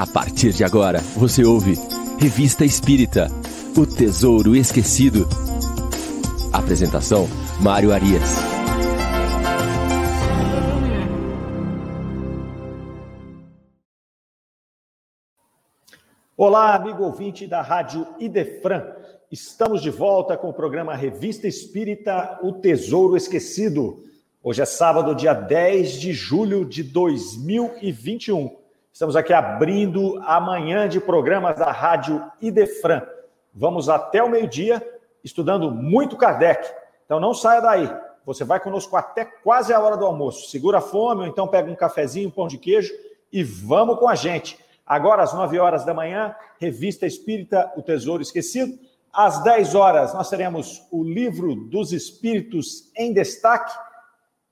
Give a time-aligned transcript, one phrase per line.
[0.00, 1.74] A partir de agora, você ouve
[2.18, 3.26] Revista Espírita
[3.76, 5.28] O Tesouro Esquecido.
[6.50, 7.28] Apresentação:
[7.60, 8.30] Mário Arias.
[16.34, 18.82] Olá, amigo ouvinte da Rádio Idefran.
[19.30, 24.02] Estamos de volta com o programa Revista Espírita O Tesouro Esquecido.
[24.42, 28.59] Hoje é sábado, dia 10 de julho de 2021.
[28.92, 33.02] Estamos aqui abrindo a manhã de programas da Rádio Idefran.
[33.54, 34.82] Vamos até o meio-dia
[35.22, 36.68] estudando muito Kardec.
[37.04, 37.90] Então não saia daí.
[38.26, 40.50] Você vai conosco até quase a hora do almoço.
[40.50, 42.92] Segura a fome ou então pega um cafezinho, um pão de queijo
[43.32, 44.58] e vamos com a gente.
[44.84, 48.76] Agora, às 9 horas da manhã, Revista Espírita O Tesouro Esquecido.
[49.12, 53.72] Às 10 horas, nós teremos o Livro dos Espíritos em Destaque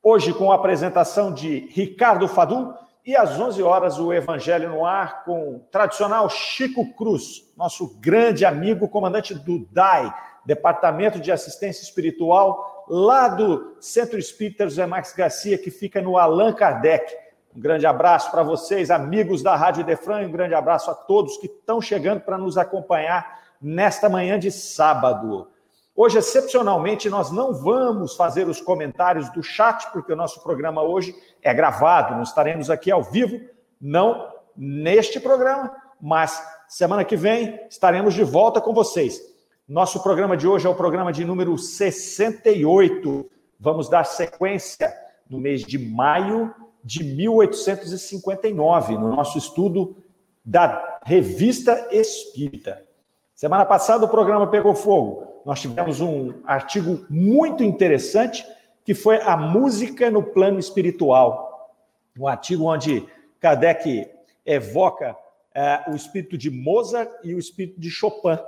[0.01, 2.73] Hoje, com a apresentação de Ricardo Fadu,
[3.09, 8.45] e às 11 horas, o Evangelho no Ar com o tradicional Chico Cruz, nosso grande
[8.45, 10.13] amigo, comandante do DAI,
[10.45, 16.53] Departamento de Assistência Espiritual, lá do Centro Espírita José Max Garcia, que fica no Allan
[16.53, 17.11] Kardec.
[17.57, 21.47] Um grande abraço para vocês, amigos da Rádio Defran, um grande abraço a todos que
[21.47, 25.49] estão chegando para nos acompanhar nesta manhã de sábado.
[26.01, 31.13] Hoje, excepcionalmente, nós não vamos fazer os comentários do chat, porque o nosso programa hoje
[31.43, 33.41] é gravado, não estaremos aqui ao vivo,
[33.81, 39.21] não neste programa, mas semana que vem estaremos de volta com vocês.
[39.67, 43.29] Nosso programa de hoje é o programa de número 68.
[43.59, 44.95] Vamos dar sequência
[45.29, 49.97] no mês de maio de 1859, no nosso estudo
[50.45, 52.87] da Revista Espírita.
[53.35, 58.45] Semana passada o programa pegou fogo nós tivemos um artigo muito interessante
[58.85, 61.73] que foi a música no plano espiritual.
[62.19, 63.09] Um artigo onde
[63.41, 64.11] Kardec
[64.45, 65.17] evoca
[65.55, 68.39] é, o espírito de Mozart e o espírito de Chopin.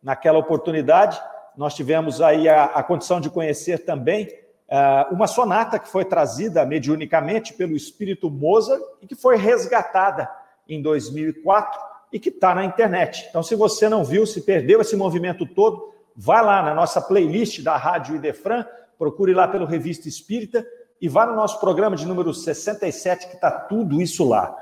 [0.00, 1.20] Naquela oportunidade,
[1.56, 4.28] nós tivemos aí a, a condição de conhecer também
[4.68, 10.30] é, uma sonata que foi trazida mediunicamente pelo espírito Mozart e que foi resgatada
[10.68, 11.80] em 2004
[12.12, 13.26] e que está na internet.
[13.28, 17.62] Então, se você não viu, se perdeu esse movimento todo, Vá lá na nossa playlist
[17.62, 18.64] da Rádio Idefran,
[18.98, 20.64] procure lá pelo Revista Espírita
[21.00, 24.56] e vá no nosso programa de número 67, que está tudo isso lá.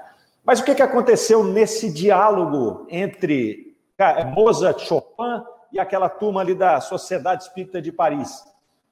[0.45, 3.77] Mas o que, que aconteceu nesse diálogo entre
[4.35, 5.43] Mozart, Chopin
[5.73, 8.43] e aquela turma ali da Sociedade Espírita de Paris?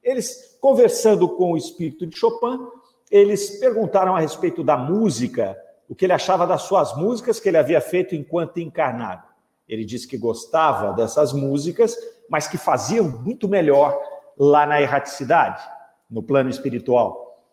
[0.02, 2.58] Eles, conversando com o espírito de Chopin,
[3.10, 7.58] eles perguntaram a respeito da música, o que ele achava das suas músicas que ele
[7.58, 9.24] havia feito enquanto encarnado.
[9.68, 11.96] Ele disse que gostava dessas músicas,
[12.30, 14.00] mas que faziam muito melhor
[14.38, 15.60] lá na erraticidade,
[16.08, 17.44] no plano espiritual.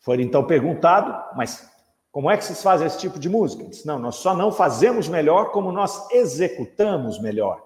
[0.00, 1.70] Foi então perguntado, mas
[2.10, 3.62] como é que vocês fazem esse tipo de música?
[3.62, 7.62] Ele disse, não, nós só não fazemos melhor como nós executamos melhor.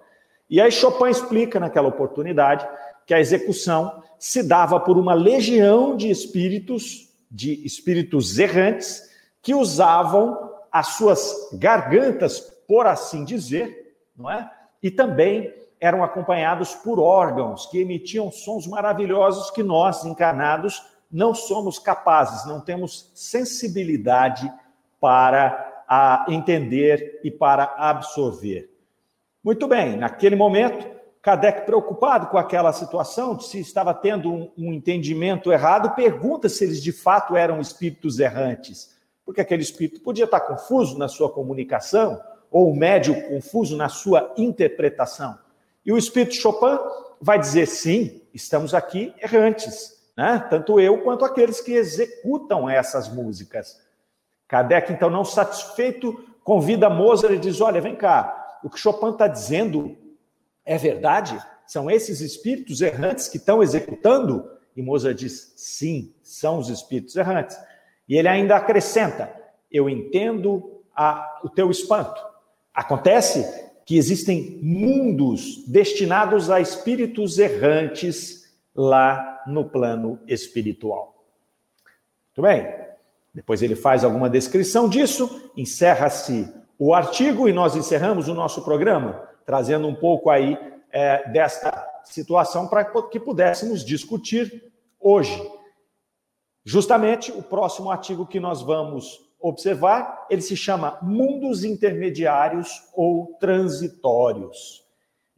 [0.49, 2.69] E aí Chopin explica naquela oportunidade
[3.07, 9.09] que a execução se dava por uma legião de espíritos, de espíritos errantes,
[9.41, 14.51] que usavam as suas gargantas, por assim dizer, não é?
[14.83, 21.79] E também eram acompanhados por órgãos que emitiam sons maravilhosos que nós, encarnados, não somos
[21.79, 24.53] capazes, não temos sensibilidade
[25.01, 28.71] para a entender e para absorver.
[29.43, 30.87] Muito bem, naquele momento,
[31.23, 36.83] Kardec, preocupado com aquela situação, se estava tendo um, um entendimento errado, pergunta se eles
[36.83, 42.21] de fato eram espíritos errantes, porque aquele espírito podia estar confuso na sua comunicação,
[42.51, 45.39] ou o médio confuso na sua interpretação.
[45.85, 46.79] E o espírito Chopin
[47.21, 50.47] vai dizer: sim, estamos aqui errantes, né?
[50.51, 53.81] tanto eu quanto aqueles que executam essas músicas.
[54.49, 59.27] Kardec, então, não satisfeito, convida Mozart e diz: olha, vem cá, o que Chopin está
[59.27, 59.97] dizendo
[60.65, 61.39] é verdade?
[61.67, 64.51] São esses espíritos errantes que estão executando?
[64.77, 67.57] E Mozart diz: sim, são os espíritos errantes.
[68.09, 69.33] E ele ainda acrescenta:
[69.71, 72.21] eu entendo a, o teu espanto.
[72.75, 81.25] Acontece que existem mundos destinados a espíritos errantes lá no plano espiritual.
[82.29, 82.73] Muito bem.
[83.35, 86.49] Depois ele faz alguma descrição disso, encerra-se
[86.79, 90.57] o artigo e nós encerramos o nosso programa, trazendo um pouco aí
[90.93, 94.71] é, desta situação para que pudéssemos discutir
[95.01, 95.37] hoje.
[96.65, 104.85] Justamente o próximo artigo que nós vamos observar, ele se chama mundos intermediários ou transitórios.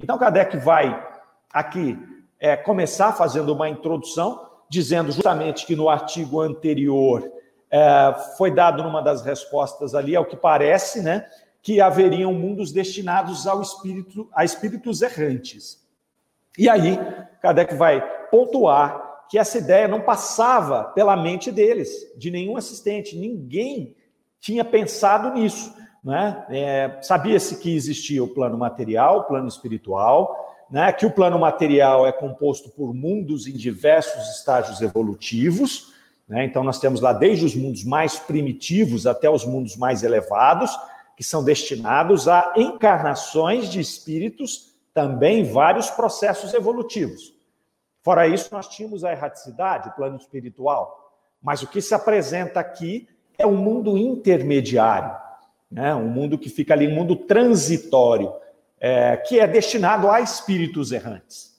[0.01, 1.09] Então, Kardec vai
[1.51, 1.99] aqui
[2.41, 7.31] é, começar fazendo uma introdução, dizendo justamente que no artigo anterior
[7.71, 11.29] é, foi dado numa das respostas ali, ao que parece, né,
[11.63, 15.81] que haveriam mundos destinados ao espírito, a espíritos errantes.
[16.59, 16.99] E aí,
[17.41, 23.97] Kardec vai pontuar que essa ideia não passava pela mente deles, de nenhum assistente, ninguém
[24.41, 25.73] tinha pensado nisso.
[26.05, 26.45] Né?
[26.51, 30.37] É, Sabia-se que existia o plano material, o plano espiritual,
[30.71, 30.93] né?
[30.93, 35.93] que o plano material é composto por mundos em diversos estágios evolutivos.
[36.29, 36.45] Né?
[36.45, 40.77] Então, nós temos lá desde os mundos mais primitivos até os mundos mais elevados,
[41.17, 47.33] que são destinados a encarnações de espíritos também vários processos evolutivos.
[48.03, 51.13] Fora isso, nós tínhamos a erraticidade, o plano espiritual.
[51.41, 53.09] Mas o que se apresenta aqui
[53.39, 55.17] é um mundo intermediário,
[55.71, 55.95] né?
[55.95, 58.33] um mundo que fica ali, um mundo transitório,
[58.79, 61.53] é, que é destinado a espíritos errantes.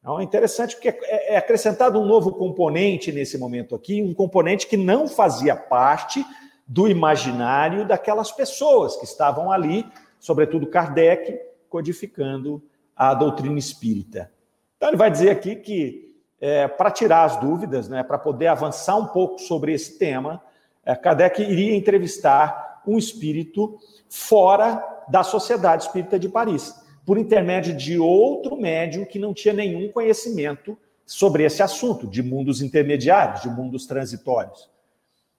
[0.00, 4.66] Então, é interessante porque é, é acrescentado um novo componente nesse momento aqui, um componente
[4.66, 6.24] que não fazia parte
[6.66, 9.86] do imaginário daquelas pessoas que estavam ali,
[10.20, 11.38] sobretudo Kardec,
[11.68, 12.62] codificando
[12.94, 14.30] a doutrina espírita.
[14.76, 18.96] Então, ele vai dizer aqui que, é, para tirar as dúvidas, né, para poder avançar
[18.96, 20.42] um pouco sobre esse tema,
[20.84, 23.78] é, Kardec iria entrevistar um espírito
[24.08, 26.74] fora da Sociedade Espírita de Paris,
[27.04, 32.60] por intermédio de outro médium que não tinha nenhum conhecimento sobre esse assunto, de mundos
[32.60, 34.68] intermediários, de mundos transitórios.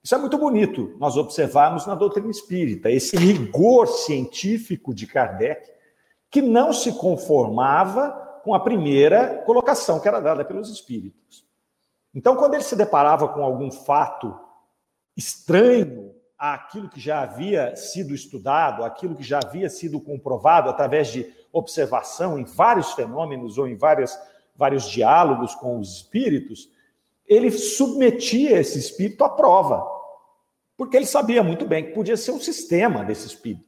[0.01, 5.69] Isso é muito bonito nós observarmos na doutrina espírita, esse rigor científico de Kardec,
[6.31, 11.46] que não se conformava com a primeira colocação que era dada pelos espíritos.
[12.16, 14.34] Então, quando ele se deparava com algum fato
[15.18, 21.30] estranho àquilo que já havia sido estudado, aquilo que já havia sido comprovado através de
[21.52, 24.18] observação em vários fenômenos ou em várias,
[24.56, 26.72] vários diálogos com os espíritos,
[27.28, 29.86] ele submetia esse espírito à prova,
[30.78, 33.67] porque ele sabia muito bem que podia ser um sistema desse espírito.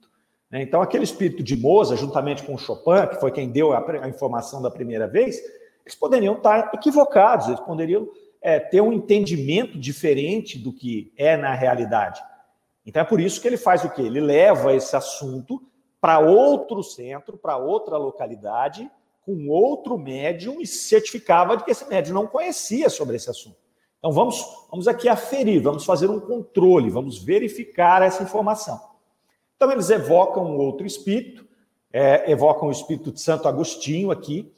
[0.52, 0.64] Né?
[0.64, 4.72] Então, aquele espírito de Mozart, juntamente com Chopin, que foi quem deu a, informação da
[4.72, 5.40] primeira vez,
[5.86, 8.08] eles poderiam estar equivocados, eles poderiam
[8.42, 12.22] é, ter um entendimento diferente do que é na realidade.
[12.86, 14.02] Então, é por isso que ele faz o quê?
[14.02, 15.62] Ele leva esse assunto
[16.02, 18.90] para outro centro, para outra localidade,
[19.22, 23.58] com outro médium e certificava de que esse médium não conhecia sobre esse assunto.
[24.00, 28.89] Então, vamos, vamos aqui aferir, vamos fazer um controle, vamos verificar essa informação.
[29.60, 31.46] Então, eles evocam um outro espírito,
[31.92, 34.50] é, evocam o espírito de Santo Agostinho aqui,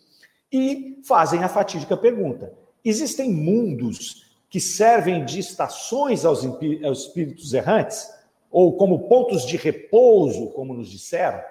[0.52, 2.54] e fazem a fatídica pergunta:
[2.86, 6.46] existem mundos que servem de estações aos,
[6.86, 8.08] aos espíritos errantes?
[8.52, 11.42] Ou como pontos de repouso, como nos disseram?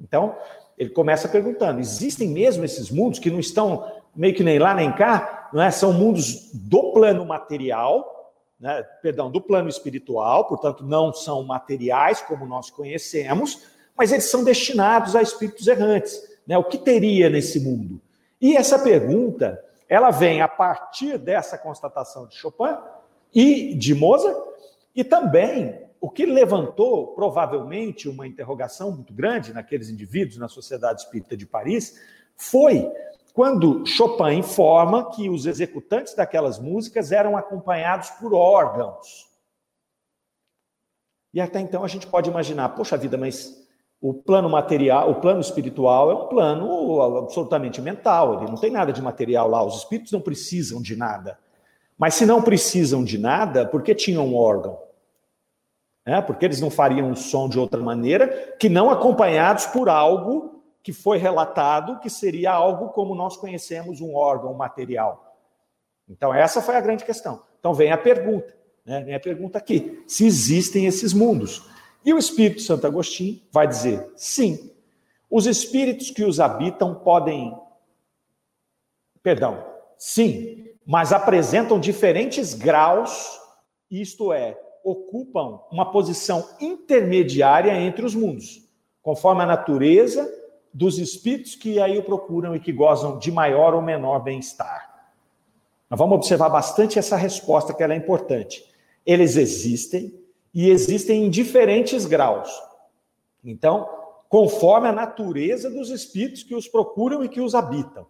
[0.00, 0.36] Então,
[0.78, 3.84] ele começa perguntando: existem mesmo esses mundos que não estão
[4.14, 5.50] meio que nem lá nem cá?
[5.52, 5.72] Não é?
[5.72, 8.15] São mundos do plano material,
[8.58, 13.62] né, perdão, do plano espiritual, portanto, não são materiais como nós conhecemos,
[13.96, 16.20] mas eles são destinados a espíritos errantes.
[16.46, 16.56] Né?
[16.56, 18.00] O que teria nesse mundo?
[18.40, 22.76] E essa pergunta, ela vem a partir dessa constatação de Chopin
[23.34, 24.36] e de Mozart,
[24.94, 31.36] e também o que levantou provavelmente uma interrogação muito grande naqueles indivíduos na Sociedade Espírita
[31.36, 31.98] de Paris
[32.36, 32.90] foi
[33.36, 39.28] quando Chopin informa que os executantes daquelas músicas eram acompanhados por órgãos.
[41.34, 43.62] E até então a gente pode imaginar, poxa vida, mas
[44.00, 48.90] o plano material, o plano espiritual é um plano absolutamente mental, ele não tem nada
[48.90, 51.38] de material lá, os espíritos não precisam de nada.
[51.98, 54.78] Mas se não precisam de nada, por que tinham um órgão?
[56.06, 60.55] É, porque eles não fariam um som de outra maneira que não acompanhados por algo
[60.86, 65.36] que foi relatado que seria algo como nós conhecemos um órgão material.
[66.08, 67.42] Então, essa foi a grande questão.
[67.58, 69.02] Então, vem a pergunta, né?
[69.02, 71.68] vem a pergunta aqui: se existem esses mundos.
[72.04, 74.70] E o Espírito Santo Agostinho vai dizer: sim,
[75.28, 77.52] os espíritos que os habitam podem.
[79.24, 79.66] Perdão,
[79.98, 83.40] sim, mas apresentam diferentes graus,
[83.90, 88.62] isto é, ocupam uma posição intermediária entre os mundos,
[89.02, 90.35] conforme a natureza
[90.76, 95.08] dos espíritos que aí o procuram e que gozam de maior ou menor bem-estar.
[95.88, 98.62] Nós vamos observar bastante essa resposta, que ela é importante.
[99.06, 100.14] Eles existem
[100.52, 102.50] e existem em diferentes graus.
[103.42, 103.88] Então,
[104.28, 108.06] conforme a natureza dos espíritos que os procuram e que os habitam.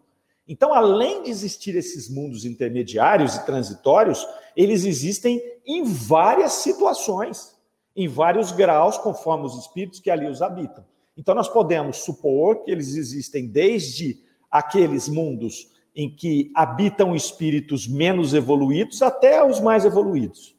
[0.49, 7.55] Então, além de existir esses mundos intermediários e transitórios, eles existem em várias situações,
[7.95, 10.85] em vários graus, conforme os espíritos que ali os habitam.
[11.17, 14.19] Então, nós podemos supor que eles existem desde
[14.51, 20.55] aqueles mundos em que habitam espíritos menos evoluídos até os mais evoluídos.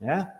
[0.00, 0.32] Né?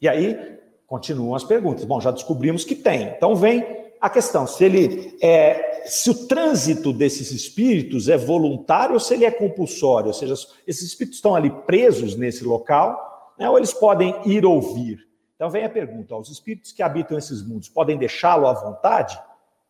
[0.00, 0.60] E aí,
[0.90, 1.84] Continuam as perguntas.
[1.84, 3.04] Bom, já descobrimos que tem.
[3.04, 3.64] Então vem
[4.00, 9.24] a questão, se ele é, se o trânsito desses espíritos é voluntário ou se ele
[9.24, 10.34] é compulsório, ou seja,
[10.66, 15.06] esses espíritos estão ali presos nesse local, né, ou eles podem ir ou vir.
[15.40, 19.18] Então vem a pergunta: os espíritos que habitam esses mundos podem deixá-lo à vontade?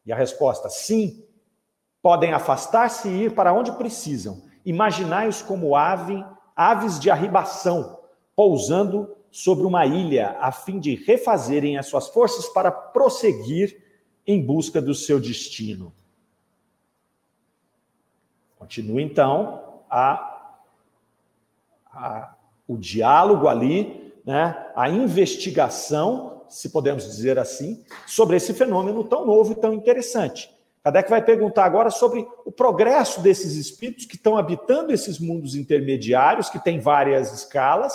[0.05, 1.25] E a resposta: sim.
[2.03, 4.43] Podem afastar-se e ir para onde precisam.
[4.67, 6.25] Imaginai-os como ave,
[6.57, 8.01] aves de arribação,
[8.35, 13.81] pousando sobre uma ilha, a fim de refazerem as suas forças para prosseguir
[14.27, 15.93] em busca do seu destino.
[18.57, 20.57] Continua então a,
[21.93, 22.35] a,
[22.67, 29.53] o diálogo ali, né, a investigação, se podemos dizer assim, sobre esse fenômeno tão novo
[29.53, 30.51] e tão interessante.
[30.83, 36.49] Kardec vai perguntar agora sobre o progresso desses espíritos que estão habitando esses mundos intermediários,
[36.49, 37.93] que têm várias escalas,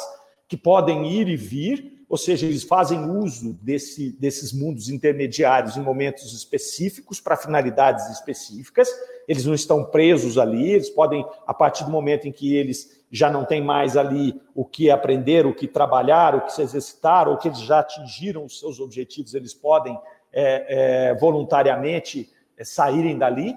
[0.48, 5.82] que podem ir e vir, ou seja, eles fazem uso desse, desses mundos intermediários em
[5.82, 8.88] momentos específicos, para finalidades específicas,
[9.28, 13.30] eles não estão presos ali, eles podem, a partir do momento em que eles já
[13.30, 17.38] não têm mais ali o que aprender, o que trabalhar, o que se exercitar, ou
[17.38, 19.98] que eles já atingiram os seus objetivos, eles podem
[20.32, 23.56] é, é, voluntariamente é, saírem dali.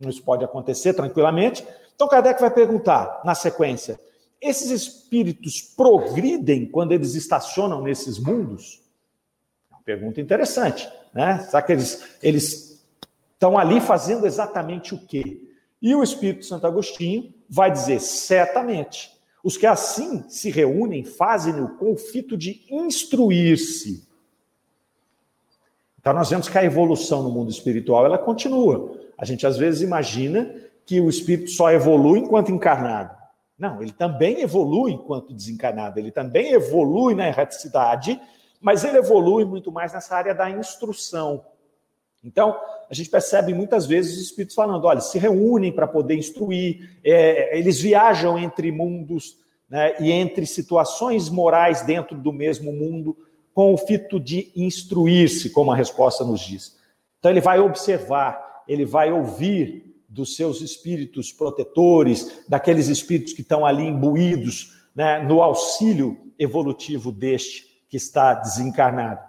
[0.00, 1.66] Isso pode acontecer tranquilamente.
[1.94, 3.98] Então, Kardec vai perguntar, na sequência,
[4.40, 8.82] esses espíritos progridem quando eles estacionam nesses mundos?
[9.72, 11.38] É pergunta interessante, né?
[11.38, 12.84] Será que eles, eles
[13.32, 15.40] estão ali fazendo exatamente o quê?
[15.80, 19.12] E o Espírito Santo Agostinho vai dizer, certamente,
[19.44, 24.08] os que assim se reúnem fazem-no com o fito de instruir-se.
[25.96, 28.98] Então nós vemos que a evolução no mundo espiritual, ela continua.
[29.16, 30.52] A gente às vezes imagina
[30.84, 33.16] que o espírito só evolui enquanto encarnado.
[33.56, 38.20] Não, ele também evolui enquanto desencarnado, ele também evolui na erraticidade,
[38.60, 41.44] mas ele evolui muito mais nessa área da instrução.
[42.24, 42.58] Então,
[42.90, 47.56] a gente percebe muitas vezes os espíritos falando: olha, se reúnem para poder instruir, é,
[47.58, 49.36] eles viajam entre mundos
[49.68, 53.16] né, e entre situações morais dentro do mesmo mundo,
[53.52, 56.76] com o fito de instruir-se, como a resposta nos diz.
[57.18, 63.66] Então, ele vai observar, ele vai ouvir dos seus espíritos protetores, daqueles espíritos que estão
[63.66, 69.20] ali imbuídos né, no auxílio evolutivo deste que está desencarnado.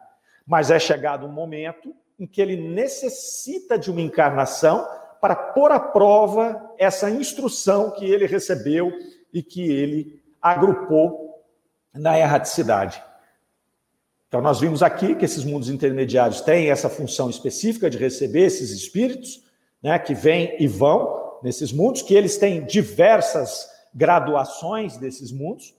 [0.45, 4.87] Mas é chegado um momento em que ele necessita de uma encarnação
[5.21, 8.91] para pôr à prova essa instrução que ele recebeu
[9.33, 11.43] e que ele agrupou
[11.93, 13.01] na erraticidade.
[14.27, 18.71] Então, nós vimos aqui que esses mundos intermediários têm essa função específica de receber esses
[18.71, 19.43] espíritos,
[19.81, 25.73] né, que vêm e vão nesses mundos, que eles têm diversas graduações desses mundos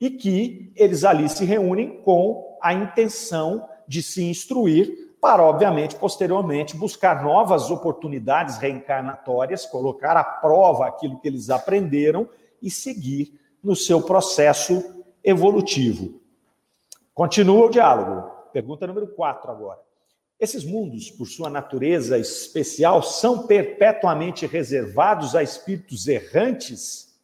[0.00, 6.76] e que eles ali se reúnem com a intenção de se instruir para, obviamente, posteriormente
[6.76, 12.28] buscar novas oportunidades reencarnatórias, colocar à prova aquilo que eles aprenderam
[12.62, 16.20] e seguir no seu processo evolutivo.
[17.12, 18.30] Continua o diálogo.
[18.52, 19.80] Pergunta número 4 agora.
[20.38, 27.14] Esses mundos, por sua natureza especial, são perpetuamente reservados a espíritos errantes.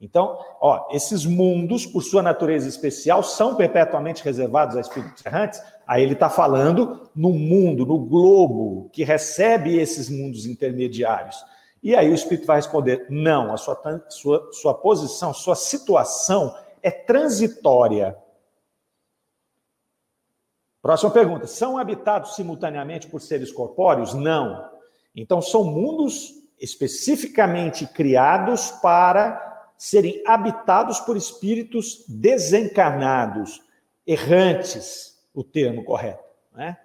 [0.00, 5.62] Então, ó, esses mundos, por sua natureza especial, são perpetuamente reservados a espíritos errantes.
[5.86, 11.36] Aí ele está falando no mundo, no globo, que recebe esses mundos intermediários.
[11.82, 16.90] E aí o espírito vai responder: não, a sua, sua, sua posição, sua situação é
[16.90, 18.16] transitória.
[20.80, 24.14] Próxima pergunta: são habitados simultaneamente por seres corpóreos?
[24.14, 24.72] Não.
[25.14, 33.62] Então, são mundos especificamente criados para serem habitados por espíritos desencarnados,
[34.06, 36.24] errantes, o termo correto.
[36.54, 36.78] Né?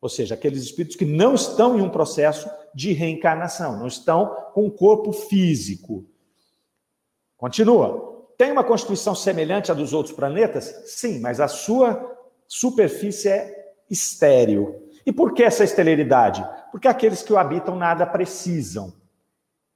[0.00, 4.66] Ou seja, aqueles espíritos que não estão em um processo de reencarnação, não estão com
[4.66, 6.04] o corpo físico.
[7.36, 8.10] Continua.
[8.36, 10.64] Tem uma constituição semelhante à dos outros planetas?
[10.86, 12.18] Sim, mas a sua
[12.48, 14.88] superfície é estéril.
[15.06, 16.44] E por que essa esterilidade?
[16.70, 18.92] Porque aqueles que o habitam nada precisam.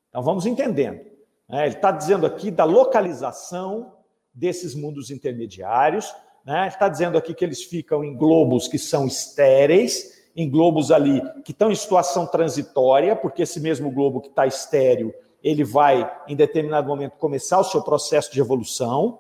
[0.08, 1.00] Então vamos entendendo.
[1.48, 1.66] Né?
[1.66, 3.94] Ele está dizendo aqui da localização
[4.32, 6.14] desses mundos intermediários.
[6.46, 6.68] Né?
[6.68, 11.50] Está dizendo aqui que eles ficam em globos que são estéreis, em globos ali que
[11.50, 15.12] estão em situação transitória, porque esse mesmo globo que está estéreo,
[15.42, 19.18] ele vai, em determinado momento, começar o seu processo de evolução.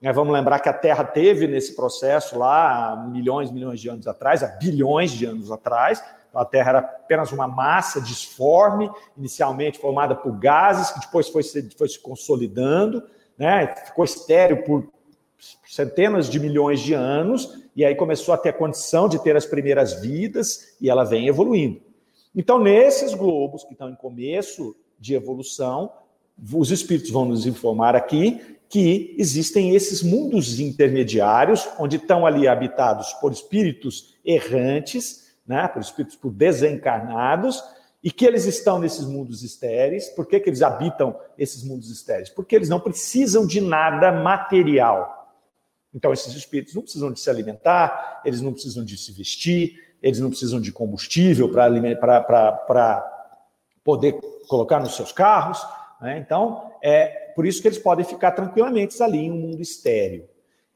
[0.00, 4.06] Né, vamos lembrar que a Terra teve nesse processo lá há milhões, milhões de anos
[4.06, 6.04] atrás, há bilhões de anos atrás.
[6.34, 11.70] A Terra era apenas uma massa disforme, inicialmente formada por gases, que depois foi se,
[11.78, 13.02] foi se consolidando,
[13.38, 13.74] né?
[13.86, 14.86] ficou estéreo por
[15.66, 19.46] centenas de milhões de anos, e aí começou a ter a condição de ter as
[19.46, 21.80] primeiras vidas, e ela vem evoluindo.
[22.34, 25.90] Então, nesses globos que estão em começo de evolução,
[26.52, 33.12] os espíritos vão nos informar aqui que existem esses mundos intermediários, onde estão ali habitados
[33.14, 37.62] por espíritos errantes, né, por espíritos por desencarnados,
[38.02, 40.08] e que eles estão nesses mundos estéreis.
[40.10, 42.28] Por que, que eles habitam esses mundos estéreis?
[42.28, 45.25] Porque eles não precisam de nada material.
[45.96, 50.20] Então, esses espíritos não precisam de se alimentar, eles não precisam de se vestir, eles
[50.20, 53.02] não precisam de combustível para
[53.82, 55.58] poder colocar nos seus carros.
[56.02, 56.18] Né?
[56.18, 60.28] Então, é por isso que eles podem ficar tranquilamente ali em um mundo estéreo.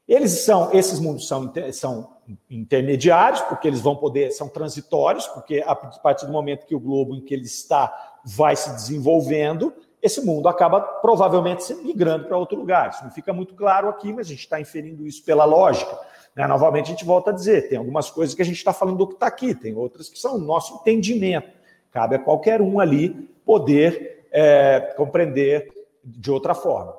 [0.07, 2.17] Eles são, esses mundos são, são
[2.49, 7.13] intermediários, porque eles vão poder, são transitórios, porque a partir do momento que o globo
[7.13, 12.89] em que ele está vai se desenvolvendo, esse mundo acaba provavelmente migrando para outro lugar.
[12.89, 15.97] Isso não fica muito claro aqui, mas a gente está inferindo isso pela lógica.
[16.35, 16.47] Né?
[16.47, 19.07] Novamente, a gente volta a dizer: tem algumas coisas que a gente está falando do
[19.07, 21.49] que está aqui, tem outras que são o nosso entendimento.
[21.91, 23.09] Cabe a qualquer um ali
[23.45, 25.67] poder é, compreender
[26.03, 26.95] de outra forma.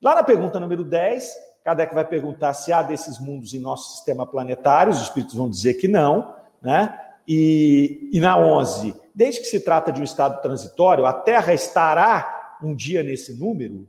[0.00, 1.32] Lá na pergunta número 10,
[1.64, 5.74] Kardec vai perguntar se há desses mundos em nosso sistema planetário, os espíritos vão dizer
[5.74, 6.98] que não, né?
[7.26, 12.31] E, e na 11, desde que se trata de um estado transitório, a Terra estará
[12.66, 13.88] um dia nesse número?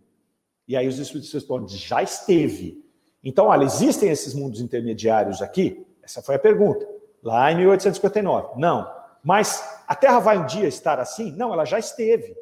[0.68, 2.84] E aí os espíritos respondem, já esteve.
[3.24, 5.86] Então, olha, existem esses mundos intermediários aqui?
[6.02, 6.88] Essa foi a pergunta,
[7.22, 8.60] lá em 1859.
[8.60, 8.90] Não.
[9.24, 11.32] Mas a Terra vai um dia estar assim?
[11.32, 12.36] Não, ela já esteve.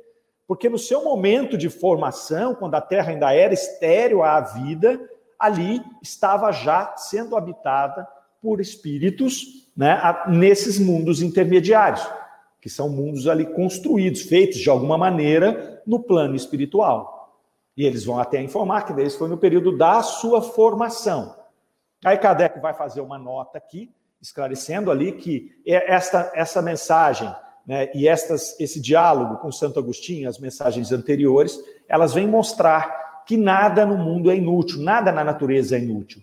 [0.48, 5.00] Porque no seu momento de formação, quando a Terra ainda era estéreo à vida,
[5.40, 8.08] ali estava já sendo habitada
[8.42, 12.06] por espíritos né, nesses mundos intermediários,
[12.62, 17.36] que são mundos ali construídos, feitos de alguma maneira no plano espiritual.
[17.76, 21.36] E eles vão até informar que deles foi no período da sua formação.
[22.06, 27.34] Aí Kardec vai fazer uma nota aqui, esclarecendo ali que esta, essa mensagem
[27.66, 33.38] né, e estas, esse diálogo com Santo Agostinho, as mensagens anteriores, elas vêm mostrar que
[33.38, 36.22] nada no mundo é inútil, nada na natureza é inútil.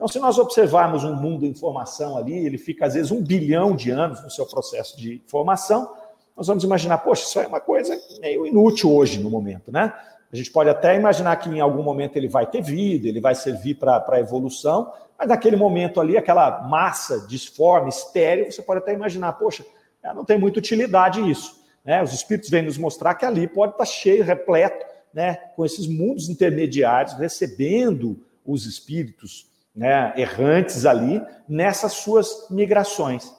[0.00, 3.76] Então, se nós observarmos um mundo em formação ali, ele fica às vezes um bilhão
[3.76, 5.94] de anos no seu processo de formação,
[6.34, 9.92] nós vamos imaginar, poxa, isso é uma coisa meio inútil hoje no momento, né?
[10.32, 13.34] A gente pode até imaginar que em algum momento ele vai ter vida, ele vai
[13.34, 18.94] servir para a evolução, mas naquele momento ali, aquela massa disforme, estéreo, você pode até
[18.94, 19.66] imaginar, poxa,
[20.14, 21.60] não tem muita utilidade isso.
[21.84, 22.02] Né?
[22.02, 26.30] Os espíritos vêm nos mostrar que ali pode estar cheio, repleto né, com esses mundos
[26.30, 33.34] intermediários, recebendo os espíritos né, errantes ali nessas suas migrações.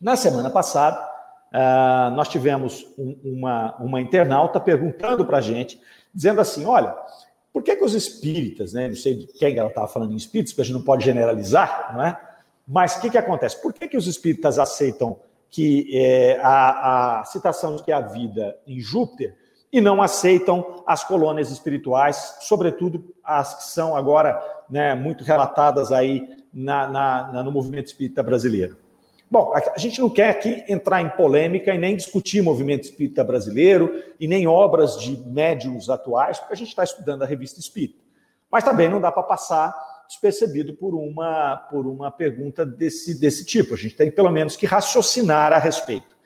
[0.00, 0.98] Na semana passada,
[1.52, 5.80] uh, nós tivemos um, uma, uma internauta perguntando para a gente,
[6.14, 6.94] dizendo assim: olha,
[7.52, 10.52] por que, que os espíritas, né, não sei de quem ela estava falando em espíritos,
[10.52, 12.20] porque a gente não pode generalizar, não é?
[12.68, 13.60] Mas o que, que acontece?
[13.62, 18.58] Por que, que os espíritas aceitam que é, a, a citação de que a vida
[18.66, 19.36] em Júpiter
[19.76, 26.26] e não aceitam as colônias espirituais, sobretudo as que são agora né, muito relatadas aí
[26.50, 28.78] na, na, no movimento espírita brasileiro.
[29.30, 34.02] Bom, a gente não quer aqui entrar em polêmica e nem discutir movimento espírita brasileiro
[34.18, 38.02] e nem obras de médiums atuais, porque a gente está estudando a revista Espírita.
[38.50, 39.74] Mas também não dá para passar
[40.08, 43.74] despercebido por uma, por uma pergunta desse, desse tipo.
[43.74, 46.16] A gente tem pelo menos que raciocinar a respeito.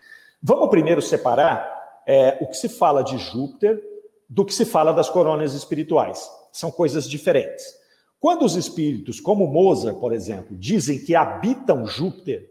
[0.41, 1.70] Vamos primeiro separar
[2.07, 3.83] é, o que se fala de Júpiter
[4.29, 6.31] do que se fala das coronas espirituais.
[6.53, 7.65] São coisas diferentes.
[8.21, 12.49] Quando os espíritos, como Mozart, por exemplo, dizem que habitam Júpiter,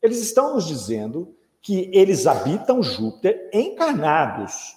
[0.00, 4.76] eles estão nos dizendo que eles habitam Júpiter encarnados.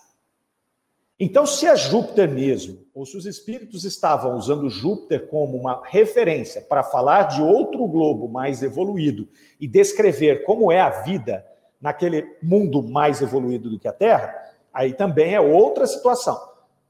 [1.20, 6.62] Então, se é Júpiter mesmo, ou se os espíritos estavam usando Júpiter como uma referência
[6.62, 9.28] para falar de outro globo mais evoluído
[9.60, 11.46] e descrever como é a vida
[11.82, 14.36] naquele mundo mais evoluído do que a Terra,
[14.74, 16.40] aí também é outra situação.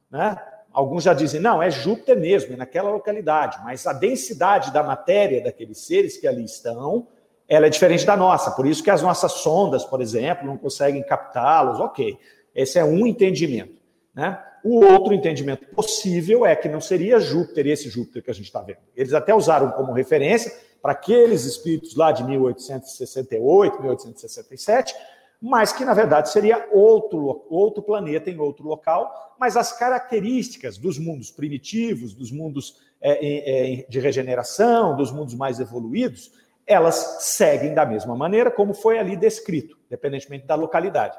[0.10, 0.36] Né?
[0.71, 5.43] Alguns já dizem, não, é Júpiter mesmo, é naquela localidade, mas a densidade da matéria
[5.43, 7.08] daqueles seres que ali estão,
[7.47, 11.02] ela é diferente da nossa, por isso que as nossas sondas, por exemplo, não conseguem
[11.04, 12.17] captá-los, ok.
[12.54, 13.80] Esse é um entendimento.
[14.13, 14.39] Né?
[14.63, 18.62] O outro entendimento possível é que não seria Júpiter, esse Júpiter que a gente está
[18.62, 18.80] vendo.
[18.95, 24.96] Eles até usaram como referência para aqueles espíritos lá de 1868, 1867,
[25.42, 31.00] mas que na verdade seria outro, outro planeta em outro local, mas as características dos
[31.00, 36.32] mundos primitivos, dos mundos é, é, de regeneração, dos mundos mais evoluídos,
[36.68, 41.18] elas seguem da mesma maneira como foi ali descrito, independentemente da localidade.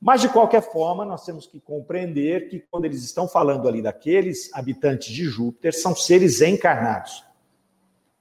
[0.00, 4.52] Mas, de qualquer forma, nós temos que compreender que quando eles estão falando ali daqueles
[4.52, 7.24] habitantes de Júpiter, são seres encarnados.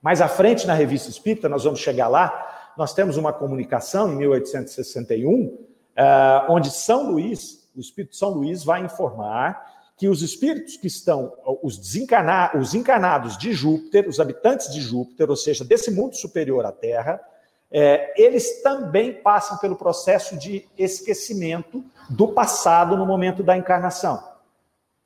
[0.02, 4.16] Mais à frente, na Revista Espírita, nós vamos chegar lá, nós temos uma comunicação em
[4.16, 5.58] 1861,
[5.96, 11.32] eh, onde São Luís, o Espírito São Luís, vai informar que os espíritos que estão,
[11.62, 16.66] os, desencarna, os encarnados de Júpiter, os habitantes de Júpiter, ou seja, desse mundo superior
[16.66, 17.22] à Terra,
[17.70, 24.22] é, eles também passam pelo processo de esquecimento do passado no momento da encarnação.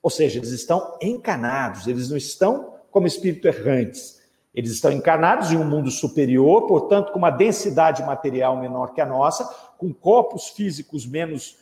[0.02, 4.15] Ou seja, eles estão encarnados, eles não estão como espíritos errantes.
[4.56, 9.06] Eles estão encarnados em um mundo superior, portanto, com uma densidade material menor que a
[9.06, 9.44] nossa,
[9.78, 11.58] com corpos físicos menos,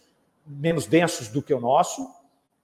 [0.45, 2.07] menos densos do que o nosso,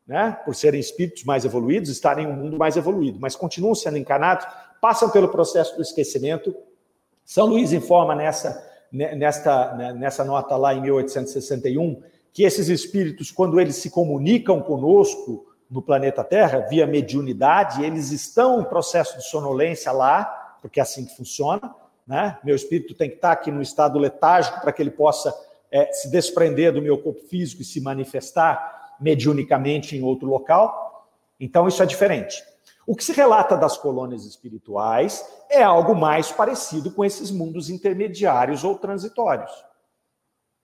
[0.08, 3.98] né, por serem espíritos mais evoluídos, estarem em um mundo mais evoluído, mas continuam sendo
[3.98, 4.46] encarnados,
[4.80, 6.56] passam pelo processo do esquecimento.
[7.26, 13.60] São Luís informa nessa, nesta, né, nessa nota lá em 1861 que esses espíritos, quando
[13.60, 19.92] eles se comunicam conosco no planeta Terra, via mediunidade, eles estão em processo de sonolência
[19.92, 21.74] lá, porque é assim que funciona.
[22.08, 22.40] Né?
[22.44, 25.34] Meu espírito tem que estar aqui no estado letárgico para que ele possa
[25.72, 31.08] é, se desprender do meu corpo físico e se manifestar mediunicamente em outro local.
[31.40, 32.44] Então, isso é diferente.
[32.88, 38.64] O que se relata das colônias espirituais é algo mais parecido com esses mundos intermediários
[38.64, 39.52] ou transitórios.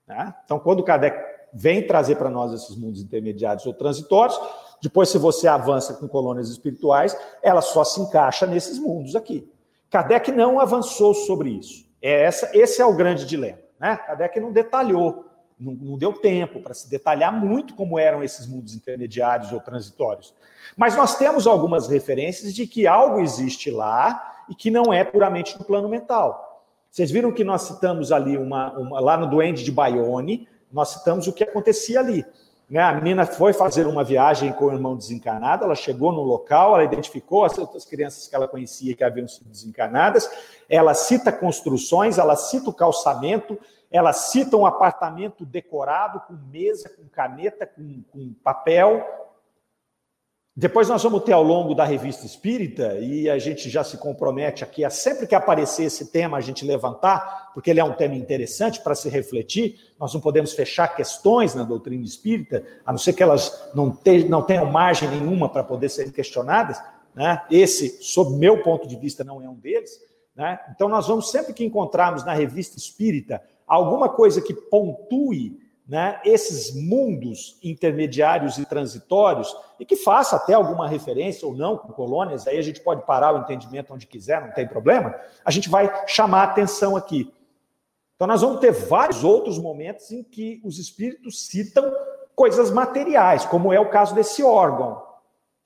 [0.06, 0.34] Né?
[0.44, 1.16] Então, quando Kardec
[1.52, 4.38] vem trazer para nós esses mundos intermediários ou transitórios,
[4.82, 9.48] depois, se você avança com colônias espirituais, ela só se encaixa nesses mundos aqui.
[9.90, 11.86] Kardec não avançou sobre isso.
[12.02, 13.58] É essa, esse é o grande dilema.
[13.78, 13.96] Né?
[13.96, 15.26] Kardec não detalhou
[15.58, 20.34] não, não deu tempo para se detalhar muito como eram esses mundos intermediários ou transitórios.
[20.76, 25.58] Mas nós temos algumas referências de que algo existe lá e que não é puramente
[25.58, 26.62] no plano mental.
[26.90, 31.26] Vocês viram que nós citamos ali uma, uma lá no Duende de Bayonne, nós citamos
[31.26, 32.24] o que acontecia ali.
[32.68, 32.80] Né?
[32.80, 36.84] A menina foi fazer uma viagem com o irmão desencarnado, ela chegou no local, ela
[36.84, 40.28] identificou as outras crianças que ela conhecia que haviam sido desencarnadas,
[40.68, 43.56] ela cita construções, ela cita o calçamento,
[43.90, 49.25] ela cita um apartamento decorado com mesa, com caneta, com, com papel.
[50.58, 54.64] Depois nós vamos ter ao longo da revista espírita, e a gente já se compromete
[54.64, 58.14] aqui a sempre que aparecer esse tema a gente levantar, porque ele é um tema
[58.14, 59.78] interessante para se refletir.
[60.00, 64.24] Nós não podemos fechar questões na doutrina espírita, a não ser que elas não, te,
[64.24, 66.82] não tenham margem nenhuma para poder serem questionadas.
[67.14, 67.42] Né?
[67.50, 70.00] Esse, sob meu ponto de vista, não é um deles.
[70.34, 70.58] Né?
[70.74, 76.74] Então, nós vamos sempre que encontrarmos na revista espírita alguma coisa que pontue né, esses
[76.74, 82.58] mundos intermediários e transitórios e que faça até alguma referência ou não com colônias, aí
[82.58, 86.42] a gente pode parar o entendimento onde quiser, não tem problema, a gente vai chamar
[86.42, 87.32] atenção aqui.
[88.16, 91.94] Então, nós vamos ter vários outros momentos em que os espíritos citam
[92.34, 95.02] coisas materiais, como é o caso desse órgão.